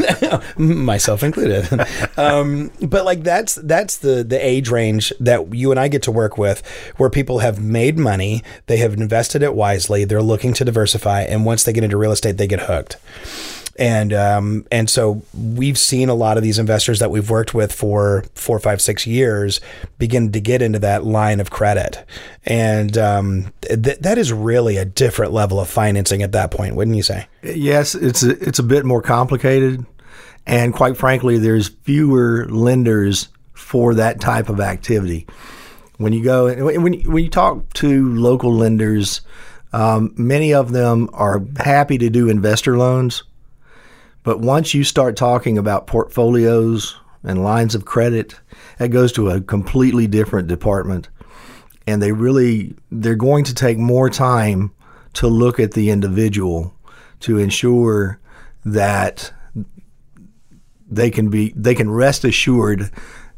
[0.59, 1.69] Myself included.
[2.17, 6.11] um, but like that's that's the the age range that you and I get to
[6.13, 6.67] work with,
[6.97, 11.45] where people have made money, they have invested it wisely, they're looking to diversify, and
[11.45, 12.97] once they get into real estate, they get hooked.
[13.81, 17.73] And um, and so we've seen a lot of these investors that we've worked with
[17.73, 19.59] for four, five, six years
[19.99, 22.05] begin to get into that line of credit,
[22.45, 26.95] and um, th- that is really a different level of financing at that point, wouldn't
[26.95, 27.27] you say?
[27.43, 29.87] Yes, it's a, it's a bit more complicated,
[30.47, 35.27] and quite frankly, there's fewer lenders for that type of activity.
[35.97, 39.23] When you go when when you talk to local lenders,
[39.73, 43.23] um, many of them are happy to do investor loans,
[44.23, 48.39] but once you start talking about portfolios and lines of credit,
[48.79, 51.09] that goes to a completely different department
[51.87, 54.73] and they really they're going to take more time
[55.15, 56.75] to look at the individual
[57.21, 58.21] to ensure
[58.65, 59.33] that
[60.89, 62.91] they can be they can rest assured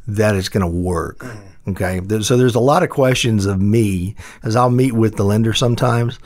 [0.07, 1.25] that it's going to work.
[1.69, 5.53] Okay, so there's a lot of questions of me as I'll meet with the lender
[5.53, 6.19] sometimes,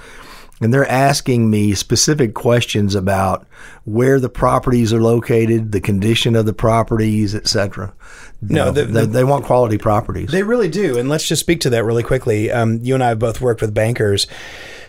[0.60, 3.46] and they're asking me specific questions about
[3.84, 7.92] where the properties are located, the condition of the properties, etc.
[8.40, 10.30] No, the- they, the- they want quality properties.
[10.30, 10.98] They really do.
[10.98, 12.50] And let's just speak to that really quickly.
[12.50, 14.26] Um, you and I have both worked with bankers.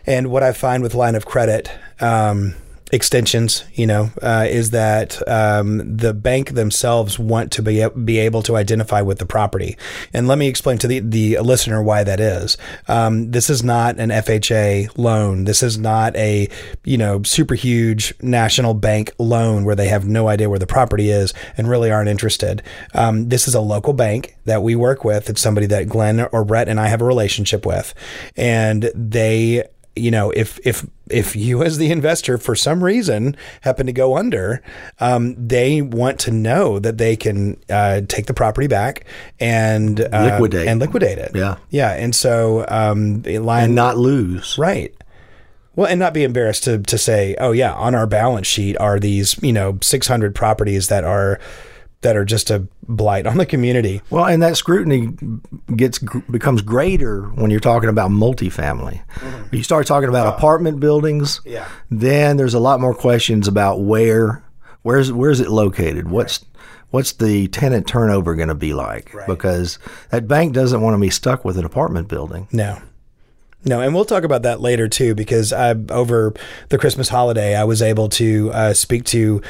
[0.05, 2.55] And what I find with line of credit um,
[2.91, 8.41] extensions, you know, uh, is that um, the bank themselves want to be, be able
[8.43, 9.77] to identify with the property.
[10.13, 12.57] And let me explain to the, the listener why that is.
[12.87, 15.43] Um, this is not an FHA loan.
[15.43, 16.49] This is not a,
[16.83, 21.09] you know, super huge national bank loan where they have no idea where the property
[21.09, 22.63] is and really aren't interested.
[22.93, 25.29] Um, this is a local bank that we work with.
[25.29, 27.93] It's somebody that Glenn or Brett and I have a relationship with.
[28.35, 29.65] And they,
[29.99, 34.17] you know, if if if you as the investor for some reason happen to go
[34.17, 34.61] under,
[34.99, 39.05] um, they want to know that they can uh, take the property back
[39.39, 40.67] and uh, Liquidate.
[40.67, 41.31] and liquidate it.
[41.35, 41.57] Yeah.
[41.69, 41.91] yeah.
[41.93, 44.57] And so um, line and not lose.
[44.57, 44.93] Right.
[45.75, 48.99] Well, and not be embarrassed to to say, oh yeah, on our balance sheet are
[48.99, 51.39] these you know 600 properties that are
[52.01, 54.01] that are just a blight on the community.
[54.09, 55.13] Well, and that scrutiny
[55.75, 59.01] gets becomes greater when you're talking about multifamily.
[59.21, 61.67] When you start talking about apartment buildings, Yeah.
[61.89, 64.43] then there's a lot more questions about where
[64.83, 66.09] where's where's it located?
[66.09, 66.45] What's
[66.91, 69.11] what's the tenant turnover going to be like?
[69.27, 69.79] Because
[70.11, 72.47] that bank doesn't want to be stuck with an apartment building.
[72.51, 72.79] No.
[73.65, 76.33] No, and we'll talk about that later too, because I, over
[76.69, 79.41] the Christmas holiday, I was able to uh, speak to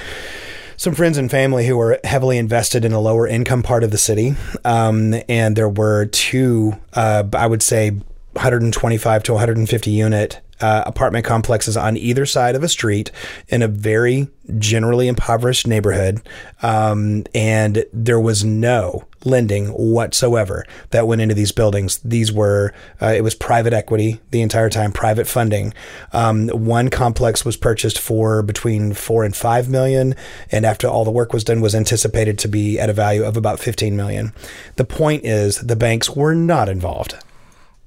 [0.77, 3.97] some friends and family who were heavily invested in a lower income part of the
[3.97, 4.35] city.
[4.63, 11.25] Um, and there were two, uh, I would say, 125 to 150 unit uh, apartment
[11.25, 13.11] complexes on either side of a street
[13.47, 16.21] in a very generally impoverished neighborhood.
[16.61, 21.99] Um, and there was no lending whatsoever that went into these buildings.
[21.99, 25.73] These were, uh, it was private equity the entire time, private funding.
[26.13, 30.15] Um, one complex was purchased for between four and five million.
[30.51, 33.37] And after all the work was done, was anticipated to be at a value of
[33.37, 34.33] about 15 million.
[34.75, 37.15] The point is the banks were not involved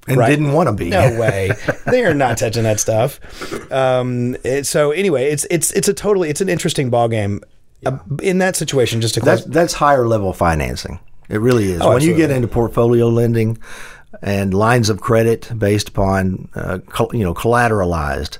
[0.07, 0.29] and right?
[0.29, 0.89] didn't want to be.
[0.89, 1.51] No way.
[1.85, 3.19] they are not touching that stuff.
[3.71, 7.41] Um, it, so anyway, it's it's it's a totally it's an interesting ball game.
[7.81, 7.89] Yeah.
[7.89, 9.43] Uh, in that situation, just to close.
[9.43, 10.99] That's, that's higher level financing.
[11.31, 11.81] It really is.
[11.81, 12.21] Oh, when absolutely.
[12.21, 13.57] you get into portfolio lending
[14.21, 16.79] and lines of credit based upon uh,
[17.13, 18.39] you know collateralized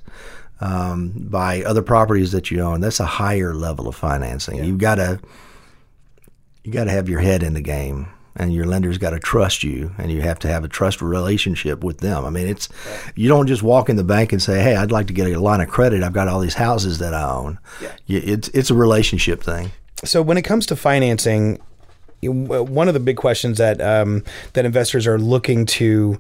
[0.60, 4.58] um, by other properties that you own, that's a higher level of financing.
[4.58, 4.64] Yeah.
[4.66, 5.20] You've got to
[6.64, 9.64] you got to have your head in the game and your lender's got to trust
[9.64, 12.26] you and you have to have a trust relationship with them.
[12.26, 12.70] I mean, it's
[13.16, 15.40] you don't just walk in the bank and say, "Hey, I'd like to get a
[15.40, 16.04] line of credit.
[16.04, 17.94] I've got all these houses that I own." Yeah.
[18.08, 19.72] It's it's a relationship thing.
[20.04, 21.60] So when it comes to financing,
[22.24, 26.20] one of the big questions that um, that investors are looking to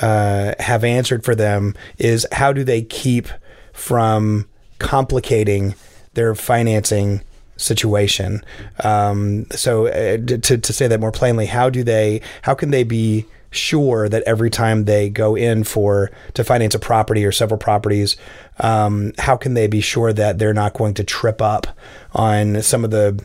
[0.00, 3.28] uh, have answered for them is how do they keep
[3.72, 5.74] from complicating
[6.14, 7.20] their financing
[7.56, 8.44] situation.
[8.82, 12.84] Um, so uh, to, to say that more plainly, how do they, how can they
[12.84, 17.58] be sure that every time they go in for to finance a property or several
[17.58, 18.16] properties,
[18.60, 21.66] um, how can they be sure that they're not going to trip up
[22.12, 23.24] on some of the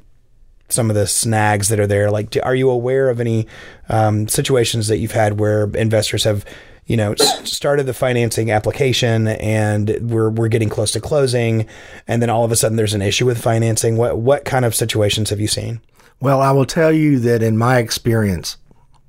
[0.69, 2.11] some of the snags that are there?
[2.11, 3.47] Like, are you aware of any
[3.89, 6.45] um, situations that you've had where investors have
[6.89, 7.13] you know,
[7.43, 11.67] started the financing application and we're we're getting close to closing,
[12.07, 13.95] and then all of a sudden there's an issue with financing.
[13.95, 15.81] What what kind of situations have you seen?
[16.19, 18.57] Well, I will tell you that in my experience,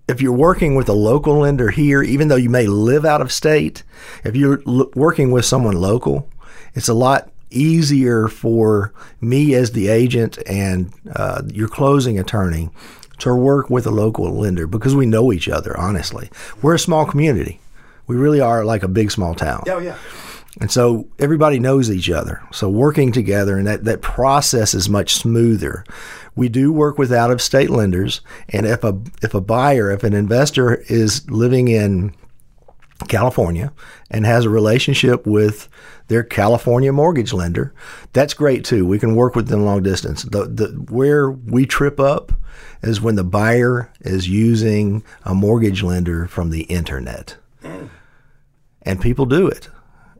[0.09, 3.33] if you're working with a local lender here, even though you may live out of
[3.33, 3.83] state,
[4.25, 6.29] if you're l- working with someone local,
[6.75, 12.71] it's a lot easier for me as the agent and uh, your closing attorney
[13.19, 16.31] to work with a local lender because we know each other, honestly.
[16.63, 17.61] We're a small community.
[18.07, 19.65] We really are like a big small town.
[19.69, 19.97] Oh yeah.
[20.61, 22.43] And so everybody knows each other.
[22.51, 25.85] So working together and that, that process is much smoother.
[26.35, 28.21] We do work with out of state lenders.
[28.49, 32.15] And if a if a buyer, if an investor is living in
[33.09, 33.73] California
[34.11, 35.69] and has a relationship with
[36.11, 37.73] their California mortgage lender,
[38.13, 38.85] that's great too.
[38.85, 40.25] We can work with them long distance.
[40.25, 42.33] The, the, where we trip up
[42.83, 47.37] is when the buyer is using a mortgage lender from the internet.
[48.83, 49.69] And people do it.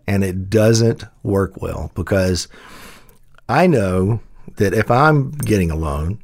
[0.07, 2.47] And it doesn't work well because
[3.49, 4.21] I know
[4.59, 6.21] that if I'm getting a loan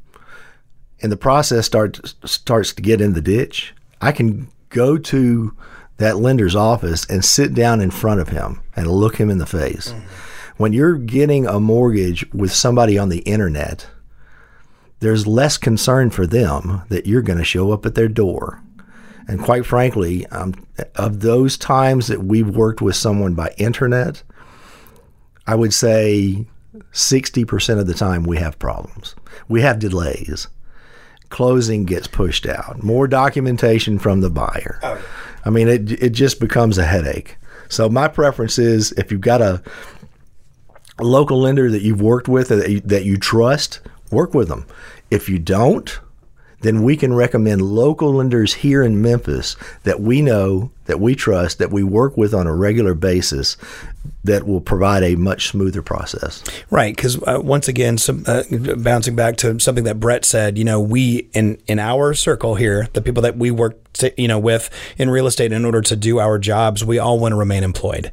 [1.02, 5.56] and the process starts starts to get in the ditch, I can go to
[5.98, 9.46] that lender's office and sit down in front of him and look him in the
[9.46, 9.92] face.
[9.92, 10.06] Mm-hmm.
[10.56, 13.86] When you're getting a mortgage with somebody on the internet,
[15.00, 18.62] there's less concern for them that you're going to show up at their door
[19.28, 20.54] and quite frankly, um,
[20.94, 24.22] of those times that we've worked with someone by internet,
[25.46, 26.46] I would say
[26.92, 29.16] 60% of the time we have problems.
[29.48, 30.46] We have delays.
[31.28, 32.82] Closing gets pushed out.
[32.84, 34.78] More documentation from the buyer.
[34.82, 35.02] Oh,
[35.46, 37.38] I mean, it, it just becomes a headache.
[37.68, 39.62] So my preference is if you've got a,
[40.98, 43.80] local lender that you've worked with that you, that you trust,
[44.10, 44.66] work with them.
[45.10, 46.00] If you don't,
[46.60, 51.58] then we can recommend local lenders here in Memphis that we know, that we trust,
[51.58, 53.56] that we work with on a regular basis
[54.24, 56.42] that will provide a much smoother process.
[56.70, 58.42] Right, because uh, once again, some, uh,
[58.78, 62.88] bouncing back to something that Brett said, you know, we in in our circle here,
[62.92, 65.96] the people that we work, to, you know, with in real estate, in order to
[65.96, 68.12] do our jobs, we all want to remain employed.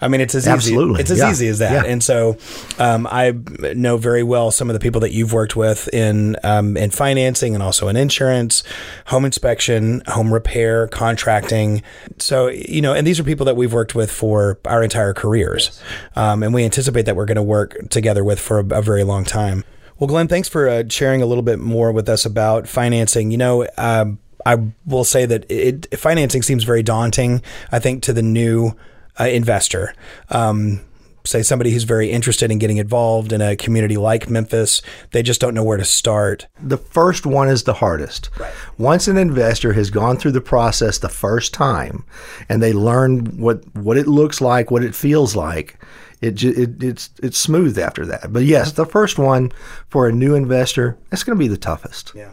[0.00, 0.94] I mean, it's as Absolutely.
[0.94, 1.00] easy.
[1.00, 1.30] It's as yeah.
[1.30, 1.84] easy as that.
[1.84, 1.90] Yeah.
[1.90, 2.36] And so,
[2.78, 3.32] um, I
[3.74, 7.54] know very well some of the people that you've worked with in um, in financing
[7.54, 8.62] and also in insurance,
[9.06, 11.82] home inspection, home repair, contracting.
[12.18, 15.80] So you know, and these are people that we've worked with for our entire careers,
[16.14, 19.04] um, and we anticipate that we're going to work together with for a, a very
[19.04, 19.64] long time.
[19.98, 23.30] Well, Glenn, thanks for uh, sharing a little bit more with us about financing.
[23.30, 27.42] You know, um, I will say that it, financing seems very daunting.
[27.72, 28.76] I think to the new
[29.18, 29.94] uh, investor.
[30.30, 30.80] Um,
[31.26, 35.40] say somebody who's very interested in getting involved in a community like Memphis, they just
[35.40, 36.46] don't know where to start.
[36.62, 38.30] The first one is the hardest.
[38.38, 38.52] Right.
[38.78, 42.04] Once an investor has gone through the process the first time
[42.48, 45.78] and they learn what what it looks like, what it feels like,
[46.20, 48.32] it, it it's it's smooth after that.
[48.32, 49.52] But yes, the first one
[49.88, 52.12] for a new investor, it's going to be the toughest.
[52.14, 52.30] Yeah.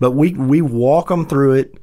[0.00, 1.74] But we we walk them through it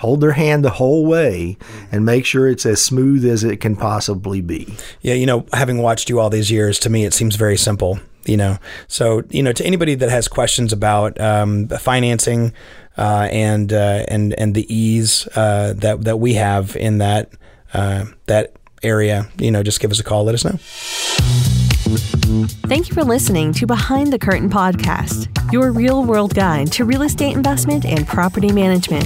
[0.00, 1.58] hold their hand the whole way
[1.92, 4.74] and make sure it's as smooth as it can possibly be.
[5.02, 8.00] Yeah, you know, having watched you all these years, to me, it seems very simple.
[8.24, 12.52] You know, so you know, to anybody that has questions about um, financing
[12.96, 17.32] uh, and uh, and and the ease uh, that that we have in that
[17.72, 20.24] uh, that area, you know, just give us a call.
[20.24, 21.59] Let us know.
[21.80, 27.02] Thank you for listening to Behind the Curtain podcast, your real world guide to real
[27.02, 29.04] estate investment and property management.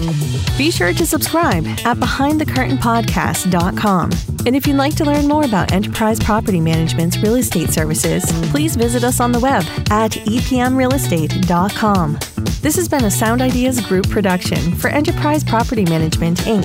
[0.59, 4.11] Be sure to subscribe at behindthecurtainpodcast.com.
[4.47, 8.77] And if you'd like to learn more about Enterprise Property Management's real estate services, please
[8.77, 12.19] visit us on the web at epmrealestate.com.
[12.61, 16.65] This has been a Sound Ideas Group production for Enterprise Property Management, Inc.